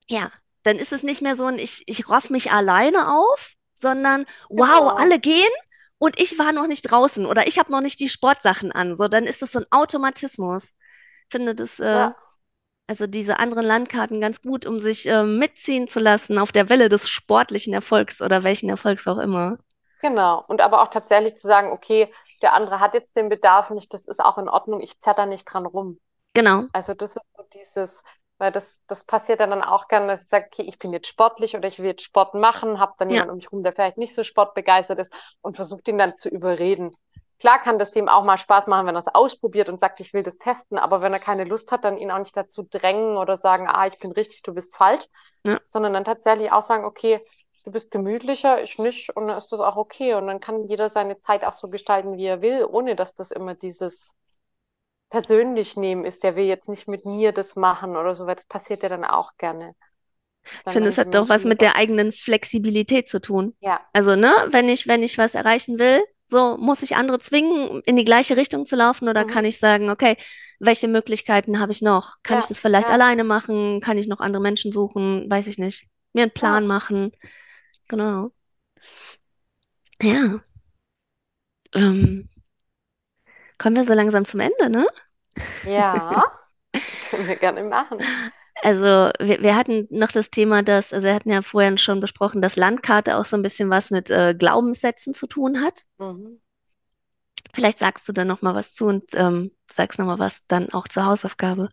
ja, 0.09 0.31
dann 0.63 0.77
ist 0.77 0.93
es 0.93 1.03
nicht 1.03 1.21
mehr 1.21 1.35
so 1.35 1.45
ein, 1.45 1.59
ich, 1.59 1.83
ich 1.87 2.09
raff 2.09 2.29
mich 2.29 2.51
alleine 2.51 3.11
auf, 3.13 3.53
sondern 3.83 4.27
wow, 4.49 4.93
Genau. 4.93 4.97
alle 4.97 5.19
gehen 5.19 5.47
und 5.99 6.19
ich 6.21 6.39
war 6.39 6.53
noch 6.53 6.67
nicht 6.67 6.83
draußen 6.83 7.27
oder 7.27 7.47
ich 7.47 7.59
habe 7.59 7.71
noch 7.73 7.81
nicht 7.81 8.01
die 8.01 8.09
Sportsachen 8.09 8.73
an. 8.73 8.97
So, 8.97 9.09
dann 9.09 9.25
ist 9.25 9.43
es 9.43 9.53
so 9.53 9.61
ein 9.61 9.67
Automatismus. 9.71 10.73
finde 11.31 11.55
das, 11.55 11.79
äh, 11.81 12.09
Ja, 12.09 12.17
also 12.87 13.07
diese 13.07 13.39
anderen 13.39 13.65
Landkarten 13.65 14.21
ganz 14.21 14.41
gut, 14.43 14.65
um 14.65 14.79
sich 14.79 15.07
äh, 15.07 15.23
mitziehen 15.23 15.87
zu 15.89 15.99
lassen 16.01 16.37
auf 16.39 16.51
der 16.53 16.69
Welle 16.69 16.89
des 16.89 17.09
sportlichen 17.09 17.73
Erfolgs 17.73 18.21
oder 18.21 18.43
welchen 18.45 18.69
Erfolgs 18.69 19.07
auch 19.07 19.19
immer. 19.19 19.59
genau. 20.01 20.43
Und 20.47 20.61
aber 20.61 20.81
auch 20.81 20.89
tatsächlich 20.89 21.35
zu 21.37 21.47
sagen, 21.47 21.71
okay, 21.71 22.13
der 22.41 22.53
andere 22.53 22.79
hat 22.79 22.93
jetzt 22.93 23.15
den 23.15 23.29
Bedarf 23.29 23.69
nicht, 23.69 23.93
das 23.93 24.07
ist 24.07 24.19
auch 24.19 24.37
in 24.37 24.49
Ordnung, 24.49 24.81
ich 24.81 24.99
zerr 24.99 25.13
da 25.13 25.25
nicht 25.25 25.45
dran 25.45 25.65
rum. 25.65 25.99
Genau, 26.35 26.69
Also 26.73 26.93
das 26.95 27.15
ist 27.17 27.23
so 27.37 27.43
dieses, 27.53 28.03
weil 28.37 28.51
das, 28.51 28.79
das 28.87 29.03
passiert 29.03 29.39
dann, 29.39 29.51
dann 29.51 29.63
auch 29.63 29.87
gerne, 29.87 30.07
dass 30.07 30.23
ich 30.23 30.29
sage, 30.29 30.47
okay, 30.51 30.63
ich 30.63 30.79
bin 30.79 30.93
jetzt 30.93 31.07
sportlich 31.07 31.55
oder 31.55 31.67
ich 31.67 31.79
will 31.79 31.87
jetzt 31.87 32.03
Sport 32.03 32.33
machen, 32.33 32.79
habe 32.79 32.93
dann 32.97 33.09
ja, 33.09 33.15
jemanden 33.15 33.31
um 33.31 33.37
mich 33.37 33.51
rum, 33.51 33.63
der 33.63 33.73
vielleicht 33.73 33.97
nicht 33.97 34.15
so 34.15 34.23
sportbegeistert 34.23 34.99
ist 34.99 35.13
und 35.41 35.55
versucht 35.55 35.87
ihn 35.87 35.97
dann 35.97 36.17
zu 36.17 36.29
überreden. 36.29 36.95
Klar 37.39 37.59
kann 37.59 37.77
das 37.77 37.91
dem 37.91 38.07
auch 38.07 38.23
mal 38.23 38.37
Spaß 38.37 38.67
machen, 38.67 38.87
wenn 38.87 38.95
er 38.95 38.99
es 38.99 39.13
ausprobiert 39.13 39.67
und 39.67 39.79
sagt, 39.79 39.99
ich 39.99 40.13
will 40.13 40.23
das 40.23 40.37
testen, 40.37 40.77
aber 40.77 41.01
wenn 41.01 41.11
er 41.11 41.19
keine 41.19 41.43
Lust 41.43 41.71
hat, 41.71 41.83
dann 41.83 41.97
ihn 41.97 42.09
auch 42.09 42.19
nicht 42.19 42.37
dazu 42.37 42.63
drängen 42.63 43.17
oder 43.17 43.35
sagen, 43.35 43.67
ah, 43.67 43.85
ich 43.85 43.99
bin 43.99 44.13
richtig, 44.13 44.43
du 44.43 44.53
bist 44.53 44.73
falsch, 44.75 45.05
ja. 45.45 45.59
sondern 45.67 45.93
dann 45.93 46.05
tatsächlich 46.05 46.51
auch 46.51 46.61
sagen, 46.61 46.85
okay, 46.85 47.21
du 47.65 47.71
bist 47.71 47.91
gemütlicher, 47.91 48.63
ich 48.63 48.77
nicht 48.77 49.15
und 49.15 49.27
dann 49.27 49.37
ist 49.37 49.51
das 49.51 49.59
auch 49.59 49.75
okay 49.75 50.13
und 50.13 50.27
dann 50.27 50.39
kann 50.39 50.67
jeder 50.67 50.89
seine 50.89 51.19
Zeit 51.19 51.43
auch 51.43 51.53
so 51.53 51.67
gestalten, 51.67 52.17
wie 52.17 52.25
er 52.25 52.41
will, 52.41 52.65
ohne 52.65 52.95
dass 52.95 53.13
das 53.13 53.31
immer 53.31 53.55
dieses 53.55 54.15
persönlich 55.13 55.77
nehmen 55.77 56.05
ist, 56.05 56.23
der 56.23 56.35
will 56.35 56.45
jetzt 56.45 56.69
nicht 56.69 56.87
mit 56.89 57.05
mir 57.05 57.31
das 57.33 57.55
machen 57.55 57.95
oder 57.97 58.15
so, 58.15 58.25
weil 58.27 58.35
das 58.35 58.47
passiert 58.47 58.83
ja 58.83 58.89
dann 58.89 59.05
auch 59.05 59.37
gerne. 59.37 59.75
Ich 60.65 60.71
Dann, 60.71 60.73
finde, 60.73 60.89
wenn 60.89 60.89
es 60.89 60.97
hat 60.97 61.13
doch 61.15 61.29
was 61.29 61.45
mit 61.45 61.61
der 61.61 61.75
eigenen 61.75 62.11
Flexibilität 62.11 63.07
zu 63.07 63.21
tun. 63.21 63.55
ja, 63.61 63.89
Also, 63.93 64.15
ne, 64.15 64.31
wenn 64.49 64.69
ich, 64.69 64.87
wenn 64.87 65.03
ich 65.03 65.17
was 65.17 65.35
erreichen 65.35 65.79
will, 65.79 66.01
so 66.25 66.57
muss 66.57 66.81
ich 66.83 66.95
andere 66.95 67.19
zwingen, 67.19 67.81
in 67.85 67.95
die 67.95 68.05
gleiche 68.05 68.37
Richtung 68.37 68.65
zu 68.65 68.75
laufen, 68.75 69.07
oder 69.09 69.25
mhm, 69.25 69.25
kann 69.25 69.45
ich 69.45 69.59
sagen, 69.59 69.89
okay, 69.89 70.17
welche 70.59 70.87
Möglichkeiten 70.87 71.59
habe 71.59 71.71
ich 71.71 71.81
noch? 71.81 72.15
Kann 72.23 72.39
ich 72.39 72.47
ja, 72.47 72.47
das 72.47 72.61
vielleicht 72.61 72.89
ja, 72.89 72.91
alleine 72.91 73.23
machen? 73.23 73.81
Kann 73.81 73.97
ich 73.97 74.07
noch 74.07 74.19
andere 74.19 74.41
Menschen 74.41 74.71
suchen? 74.71 75.29
Weiß 75.29 75.47
ich 75.47 75.57
nicht. 75.57 75.87
Mir 76.13 76.23
einen 76.23 76.31
Plan 76.31 76.65
ja, 76.65 76.67
machen. 76.67 77.11
Genau. 77.89 78.31
Ja. 80.01 80.43
Ähm, 81.75 82.27
kommen 83.57 83.75
wir 83.75 83.83
so 83.83 83.93
langsam 83.93 84.25
zum 84.25 84.39
Ende, 84.39 84.69
ne? 84.69 84.85
Ja, 85.63 86.23
können 87.09 87.27
wir 87.27 87.37
gerne 87.37 87.63
machen. 87.63 88.09
Also, 88.63 89.11
wir, 89.19 89.43
wir 89.43 89.55
hatten 89.55 89.87
noch 89.91 90.11
das 90.11 90.31
Thema, 90.31 90.63
dass, 90.63 90.91
also 90.93 91.07
wir 91.07 91.13
hatten 91.15 91.29
ja 91.29 91.41
vorhin 91.43 91.77
schon 91.77 91.99
besprochen, 91.99 92.41
dass 92.41 92.55
Landkarte 92.55 93.17
auch 93.17 93.25
so 93.25 93.35
ein 93.37 93.41
bisschen 93.43 93.69
was 93.69 93.91
mit 93.91 94.09
äh, 94.09 94.33
Glaubenssätzen 94.37 95.13
zu 95.13 95.27
tun 95.27 95.61
hat. 95.61 95.83
Mhm. 95.99 96.37
Vielleicht 97.53 97.79
sagst 97.79 98.05
du 98.07 98.11
da 98.11 98.25
noch 98.25 98.41
mal 98.41 98.53
was 98.53 98.73
zu 98.75 98.85
und 98.85 99.05
ähm, 99.15 99.51
sagst 99.71 99.97
noch 99.97 100.05
mal 100.05 100.19
was 100.19 100.45
dann 100.47 100.71
auch 100.73 100.87
zur 100.89 101.05
Hausaufgabe. 101.05 101.69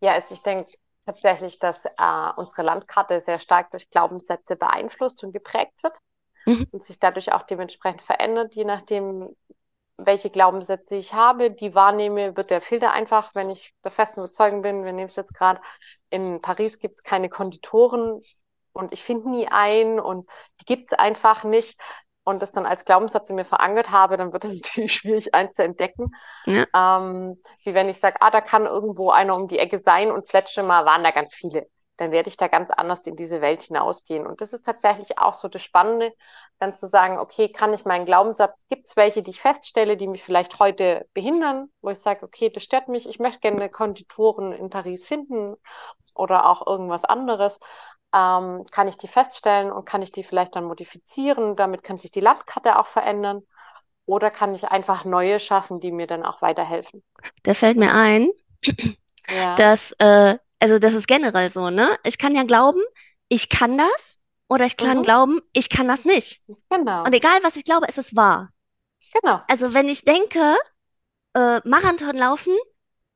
Ja, 0.00 0.12
also 0.14 0.34
ich 0.34 0.42
denke 0.42 0.72
tatsächlich, 1.06 1.58
dass 1.58 1.84
äh, 1.84 2.30
unsere 2.36 2.62
Landkarte 2.62 3.20
sehr 3.20 3.38
stark 3.40 3.70
durch 3.70 3.90
Glaubenssätze 3.90 4.56
beeinflusst 4.56 5.24
und 5.24 5.32
geprägt 5.32 5.74
wird 5.82 5.96
Mhm. 6.46 6.64
und 6.72 6.86
sich 6.86 6.98
dadurch 6.98 7.32
auch 7.32 7.44
dementsprechend 7.44 8.02
verändert, 8.02 8.54
je 8.54 8.64
nachdem, 8.64 9.36
welche 9.98 10.30
Glaubenssätze 10.30 10.96
ich 10.96 11.12
habe, 11.12 11.50
die 11.50 11.74
wahrnehme, 11.74 12.36
wird 12.36 12.50
der 12.50 12.60
Filter 12.62 12.92
einfach, 12.92 13.34
wenn 13.34 13.50
ich 13.50 13.74
der 13.84 13.90
festen 13.90 14.20
Überzeugung 14.20 14.62
bin, 14.62 14.84
wir 14.84 14.92
nehmen 14.92 15.08
es 15.08 15.16
jetzt 15.16 15.34
gerade, 15.34 15.60
in 16.10 16.40
Paris 16.40 16.78
gibt 16.78 16.96
es 16.98 17.02
keine 17.02 17.28
Konditoren 17.28 18.20
und 18.72 18.92
ich 18.92 19.02
finde 19.04 19.30
nie 19.30 19.48
einen 19.48 20.00
und 20.00 20.28
die 20.60 20.64
gibt 20.64 20.92
es 20.92 20.98
einfach 20.98 21.44
nicht 21.44 21.80
und 22.24 22.40
das 22.42 22.52
dann 22.52 22.66
als 22.66 22.84
Glaubenssatz 22.84 23.30
in 23.30 23.36
mir 23.36 23.44
verankert 23.44 23.90
habe, 23.90 24.16
dann 24.16 24.32
wird 24.32 24.44
es 24.44 24.54
natürlich 24.62 24.94
schwierig, 24.94 25.34
eins 25.34 25.54
zu 25.56 25.64
entdecken. 25.64 26.12
Ja, 26.46 26.66
Ähm, 26.74 27.42
wie 27.64 27.74
wenn 27.74 27.88
ich 27.88 27.98
sage, 28.00 28.18
ah, 28.20 28.30
da 28.30 28.40
kann 28.40 28.66
irgendwo 28.66 29.10
einer 29.10 29.34
um 29.36 29.48
die 29.48 29.58
Ecke 29.58 29.80
sein 29.84 30.10
und 30.12 30.32
letzte 30.32 30.62
Mal 30.62 30.84
waren 30.86 31.04
da 31.04 31.10
ganz 31.12 31.34
viele. 31.34 31.68
Dann 31.98 32.10
werde 32.12 32.28
ich 32.28 32.36
da 32.36 32.48
ganz 32.48 32.70
anders 32.70 33.00
in 33.00 33.16
diese 33.16 33.40
Welt 33.40 33.62
hinausgehen. 33.62 34.26
Und 34.26 34.40
das 34.40 34.52
ist 34.52 34.64
tatsächlich 34.64 35.18
auch 35.18 35.34
so 35.34 35.48
das 35.48 35.62
Spannende, 35.62 36.12
dann 36.58 36.76
zu 36.76 36.88
sagen, 36.88 37.18
okay, 37.18 37.50
kann 37.50 37.74
ich 37.74 37.84
meinen 37.84 38.06
Glaubenssatz, 38.06 38.66
gibt 38.68 38.86
es 38.86 38.96
welche, 38.96 39.22
die 39.22 39.32
ich 39.32 39.40
feststelle, 39.40 39.96
die 39.96 40.08
mich 40.08 40.24
vielleicht 40.24 40.58
heute 40.58 41.06
behindern, 41.14 41.70
wo 41.82 41.90
ich 41.90 41.98
sage, 41.98 42.24
okay, 42.24 42.50
das 42.50 42.62
stört 42.62 42.88
mich, 42.88 43.08
ich 43.08 43.18
möchte 43.18 43.40
gerne 43.40 43.68
Konditoren 43.68 44.52
in 44.52 44.70
Paris 44.70 45.06
finden 45.06 45.56
oder 46.14 46.48
auch 46.48 46.66
irgendwas 46.66 47.04
anderes. 47.04 47.60
Ähm, 48.14 48.64
kann 48.70 48.88
ich 48.88 48.96
die 48.96 49.08
feststellen 49.08 49.70
und 49.70 49.84
kann 49.84 50.02
ich 50.02 50.12
die 50.12 50.24
vielleicht 50.24 50.56
dann 50.56 50.64
modifizieren? 50.64 51.56
Damit 51.56 51.82
kann 51.82 51.98
sich 51.98 52.10
die 52.10 52.20
Landkarte 52.20 52.78
auch 52.78 52.86
verändern. 52.86 53.42
Oder 54.06 54.30
kann 54.30 54.54
ich 54.54 54.64
einfach 54.64 55.04
neue 55.04 55.38
schaffen, 55.38 55.80
die 55.80 55.92
mir 55.92 56.06
dann 56.06 56.24
auch 56.24 56.40
weiterhelfen? 56.40 57.04
da 57.42 57.54
fällt 57.54 57.76
mir 57.76 57.94
ein, 57.94 58.30
ja, 59.28 59.56
dass, 59.56 59.92
äh, 59.98 60.38
also 60.60 60.78
das 60.78 60.94
ist 60.94 61.08
generell 61.08 61.50
so, 61.50 61.70
ne? 61.70 61.98
Ich 62.04 62.18
kann 62.18 62.34
ja 62.34 62.44
glauben, 62.44 62.80
ich 63.28 63.48
kann 63.48 63.78
das, 63.78 64.20
oder 64.48 64.66
ich 64.66 64.76
kann 64.76 65.02
mhm, 65.02 65.02
glauben, 65.02 65.40
ich 65.52 65.68
kann 65.70 65.88
das 65.88 66.04
nicht. 66.04 66.42
Und 67.04 67.14
genau, 67.14 67.14
egal, 67.14 67.40
was 67.42 67.56
ich 67.56 67.64
glaube, 67.64 67.86
es 67.88 67.98
ist 67.98 68.16
wahr. 68.16 68.52
genau, 69.12 69.44
Also 69.46 69.74
wenn 69.74 69.88
ich 69.88 70.04
denke, 70.04 70.56
äh, 71.34 71.60
Marathon 71.68 72.16
laufen, 72.16 72.54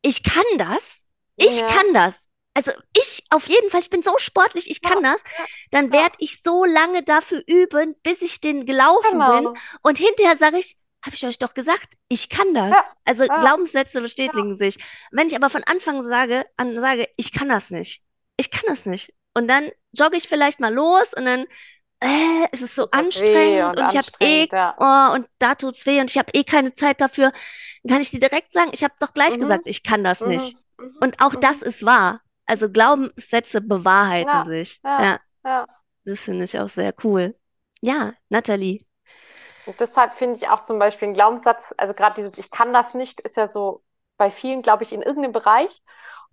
ich 0.02 0.22
kann 0.24 0.44
das, 0.59 1.07
ich 1.38 1.66
ja, 1.66 1.66
kann 1.66 1.94
das. 1.94 2.28
Also 2.55 2.72
ich 2.96 3.24
auf 3.31 3.48
jeden 3.48 3.70
Fall, 3.70 3.81
ich 3.81 3.90
bin 3.90 4.02
so 4.02 4.18
sportlich, 4.18 4.70
ich 4.70 4.83
ja, 4.83 4.90
kann 4.90 5.02
das. 5.02 5.22
ja, 5.38 5.46
Dann 5.72 5.92
ja, 5.92 6.02
werde 6.02 6.16
ich 6.20 6.42
so 6.42 6.64
lange 6.64 7.02
dafür 7.05 7.42
üben, 7.46 7.96
bis 8.02 8.22
ich 8.22 8.40
den 8.40 8.66
gelaufen 8.66 9.24
bin. 9.24 9.50
genau, 9.50 9.62
Und 9.83 9.98
hinterher 9.98 10.37
sage 10.37 10.59
ich, 10.59 10.76
habe 11.05 11.17
ich 11.17 11.27
euch 11.27 11.38
doch 11.38 11.55
gesagt, 11.55 11.95
ich 12.09 12.29
kann 12.29 12.55
ja, 12.55 12.69
das. 12.69 12.77
Also 13.05 13.25
ja, 13.25 13.41
Glaubenssätze 13.41 13.99
ja, 13.99 14.03
bestätigen 14.03 14.57
sich. 14.57 14.79
Wenn 15.11 15.27
ich 15.27 15.37
aber 15.37 15.51
von 15.51 15.65
Anfang 15.65 16.03
sage, 16.03 16.47
an 16.57 16.79
sage, 16.79 17.09
ich 17.17 17.33
kann 17.33 17.49
das 17.49 17.71
nicht. 17.71 18.03
Ich 18.37 18.51
kann 18.51 18.65
das 18.69 18.87
nicht. 18.87 19.12
Und 19.35 19.49
dann 19.49 19.71
jogge 19.93 20.17
ich 20.17 20.29
vielleicht 20.29 20.61
mal 20.61 20.73
los 20.73 21.15
und 21.15 21.25
dann 21.25 21.47
äh, 22.01 22.49
es 22.51 22.62
ist 22.62 22.75
so 22.75 22.85
weh 22.85 22.88
anstrengend 22.91 23.77
und 23.77 23.79
und 23.79 23.91
ich 23.91 23.97
habe 23.97 24.09
eh, 24.21 24.49
ja, 24.51 24.75
oh, 24.79 25.15
und 25.15 25.29
da 25.38 25.55
tut's 25.55 25.87
weh 25.87 26.01
und 26.01 26.11
ich 26.11 26.19
habe 26.19 26.33
eh 26.35 26.45
keine 26.45 26.75
Zeit 26.75 27.01
dafür. 27.01 27.33
Dann 27.83 27.93
kann 27.93 28.03
ich 28.03 28.11
dir 28.11 28.21
direkt 28.21 28.53
sagen, 28.53 28.71
ich 28.73 28.83
habe 28.85 28.95
doch 28.99 29.15
gleich 29.15 29.37
mhm, 29.37 29.41
gesagt, 29.41 29.62
ich 29.67 29.83
kann 29.83 30.05
das 30.05 30.21
mhm, 30.21 30.29
nicht. 30.29 30.57
mhm, 30.79 30.97
Und 31.01 31.21
auch 31.21 31.35
das 31.37 31.61
mhm, 31.61 31.69
ist 31.69 31.85
wahr. 31.85 32.21
Also 32.47 32.69
Glaubenssätze 32.71 33.61
bewahrheiten 33.61 34.29
ja, 34.29 34.45
sich. 34.45 34.81
ja, 34.85 35.03
Ja, 35.03 35.21
ja. 35.45 35.67
das 36.05 36.25
finde 36.25 36.45
ich 36.45 36.59
auch 36.59 36.69
sehr 36.69 36.95
cool. 37.05 37.37
Ja, 37.81 38.15
Nathalie. 38.29 38.85
Und 39.64 39.81
deshalb 39.81 40.14
finde 40.18 40.37
ich 40.38 40.48
auch 40.48 40.64
zum 40.64 40.79
Beispiel 40.79 41.07
einen 41.07 41.14
Glaubenssatz, 41.14 41.75
also 41.79 41.94
gerade 41.94 42.22
dieses 42.22 42.38
Ich 42.44 42.51
kann 42.51 42.72
das 42.72 42.94
nicht, 42.94 43.20
ist 43.20 43.37
ja 43.37 43.51
so 43.51 43.83
bei 44.16 44.31
vielen, 44.31 44.62
glaube 44.62 44.83
ich, 44.85 44.92
in 44.92 45.03
irgendeinem 45.03 45.33
Bereich. 45.33 45.83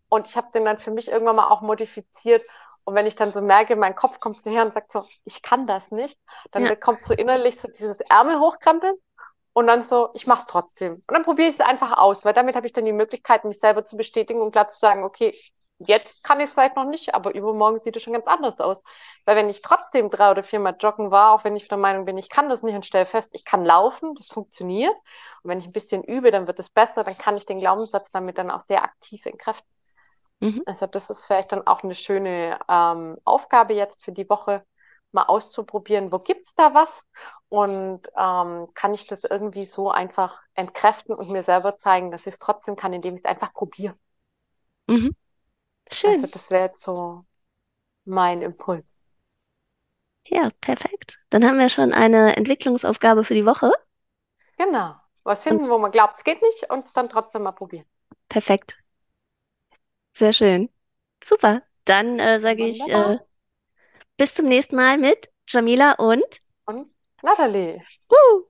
Und 0.10 0.28
ich 0.28 0.36
habe 0.38 0.52
den 0.54 0.66
dann 0.66 0.80
für 0.80 0.92
mich 0.92 1.10
irgendwann 1.10 1.36
mal 1.36 1.50
auch 1.50 1.62
modifiziert. 1.62 2.44
Und 2.84 2.96
wenn 2.96 3.06
ich 3.06 3.16
dann 3.16 3.32
so 3.34 3.42
merke, 3.42 3.76
mein 3.76 3.96
Kopf 3.96 4.20
kommt 4.20 4.42
so 4.42 4.50
her 4.50 4.66
und 4.66 4.74
sagt 4.74 4.92
so, 4.92 5.06
ich 5.26 5.42
kann 5.44 5.68
das 5.68 5.92
nicht, 5.92 6.20
dann 6.52 6.66
Ja, 6.66 6.74
kommt 6.80 7.06
so 7.06 7.14
innerlich 7.14 7.60
so 7.60 7.68
dieses 7.68 8.02
Ärmel 8.02 8.40
hochkrempeln 8.40 8.96
und 9.54 9.68
dann 9.68 9.84
so, 9.84 10.10
ich 10.14 10.28
mache 10.28 10.42
es 10.42 10.46
trotzdem. 10.48 10.94
Und 10.96 11.12
dann 11.14 11.24
probiere 11.24 11.50
ich 11.50 11.56
es 11.56 11.62
einfach 11.62 11.98
aus, 11.98 12.26
weil 12.26 12.34
damit 12.34 12.56
habe 12.56 12.66
ich 12.68 12.74
dann 12.74 12.86
die 12.86 12.94
Möglichkeit, 12.94 13.46
mich 13.46 13.60
selber 13.60 13.86
zu 13.86 13.98
bestätigen 13.98 14.42
und 14.42 14.52
klar 14.52 14.70
zu 14.70 14.80
sagen, 14.80 15.04
okay, 15.04 15.36
jetzt 15.80 16.24
kann 16.24 16.40
ich 16.40 16.46
es 16.48 16.54
vielleicht 16.54 16.76
noch 16.76 16.86
nicht, 16.86 17.16
aber 17.16 17.34
übermorgen 17.36 17.80
sieht 17.80 17.96
es 17.96 18.04
schon 18.04 18.14
ganz 18.14 18.28
anders 18.28 18.60
aus. 18.60 18.82
Weil 19.26 19.36
wenn 19.38 19.50
ich 19.50 19.62
trotzdem 19.62 20.10
drei 20.10 20.32
oder 20.32 20.44
viermal 20.44 20.76
joggen 20.80 21.12
war, 21.12 21.34
auch 21.34 21.44
wenn 21.44 21.56
ich 21.56 21.68
der 21.68 21.78
Meinung 21.78 22.06
bin, 22.06 22.18
ich 22.18 22.30
kann 22.30 22.50
das 22.50 22.64
nicht 22.64 22.76
und 22.76 22.86
stelle 22.86 23.06
fest, 23.06 23.30
ich 23.34 23.46
kann 23.46 23.66
laufen, 23.66 24.16
das 24.16 24.28
funktioniert. 24.28 24.96
Und 25.44 25.50
wenn 25.52 25.60
ich 25.60 25.66
ein 25.68 25.72
bisschen 25.74 26.04
übe, 26.04 26.32
dann 26.32 26.48
wird 26.48 26.60
es 26.60 26.70
besser, 26.70 27.04
dann 27.04 27.18
kann 27.18 27.38
ich 27.38 27.46
den 27.46 27.60
Glaubenssatz 27.60 28.12
damit 28.12 28.38
dann 28.38 28.52
auch 28.52 28.62
sehr 28.62 28.84
aktiv 28.84 29.26
entkräften. 29.26 29.68
mhm, 30.42 30.64
Also 30.66 30.86
das 30.88 31.10
ist 31.10 31.24
vielleicht 31.26 31.52
dann 31.52 31.66
auch 31.68 31.84
eine 31.84 31.96
schöne 31.96 32.60
ähm, 32.70 33.18
Aufgabe 33.26 33.74
jetzt 33.74 34.04
für 34.04 34.12
die 34.12 34.30
Woche, 34.30 34.64
mal 35.12 35.24
auszuprobieren, 35.24 36.12
wo 36.12 36.20
gibt's 36.20 36.54
da 36.56 36.76
was 36.76 37.04
und 37.50 38.02
ähm, 38.16 38.68
kann 38.76 38.94
ich 38.94 39.08
das 39.08 39.24
irgendwie 39.24 39.66
so 39.66 39.90
einfach 39.90 40.44
entkräften 40.54 41.16
und 41.16 41.30
mir 41.32 41.42
selber 41.44 41.78
zeigen, 41.78 42.12
dass 42.12 42.28
ich 42.28 42.34
es 42.34 42.40
trotzdem 42.40 42.76
kann, 42.76 42.94
indem 42.94 43.16
ich 43.16 43.22
es 43.22 43.26
einfach 43.26 43.52
probiere. 43.54 43.96
mhm. 44.88 45.10
Also 46.04 46.28
Schön. 46.28 46.28
das 46.28 46.50
wäre 46.52 46.64
jetzt 46.66 46.82
so 46.82 47.26
mein 48.06 48.42
Impuls. 48.44 48.86
Ja, 50.28 50.50
perfekt. 50.62 51.20
Dann 51.30 51.44
haben 51.46 51.60
wir 51.60 51.68
schon 51.70 51.92
eine 51.94 52.38
Entwicklungsaufgabe 52.38 53.24
für 53.26 53.34
die 53.34 53.46
Woche. 53.46 53.70
Genau. 54.60 54.96
Was 55.24 55.42
Und 55.50 55.62
finden, 55.62 55.70
wo 55.72 55.80
man 55.80 55.92
glaubt, 55.92 56.20
es 56.20 56.24
geht 56.24 56.42
nicht 56.44 56.70
und 56.70 56.86
es 56.86 56.94
dann 56.94 57.10
trotzdem 57.10 57.42
mal 57.44 57.52
probieren. 57.52 57.86
perfekt. 58.30 58.78
Sehr 60.14 60.34
schön. 60.34 60.70
Super. 61.24 61.64
Dann 61.86 62.20
äh, 62.20 62.40
sage 62.40 62.68
ich 62.68 62.88
äh, 62.90 63.18
bis 64.18 64.36
zum 64.36 64.48
nächsten 64.48 64.76
Mal 64.76 64.98
mit 65.00 65.30
Jamila 65.48 65.94
und 65.94 66.24
Und 66.66 66.90
Nathalie. 67.22 67.86
uh, 68.12 68.49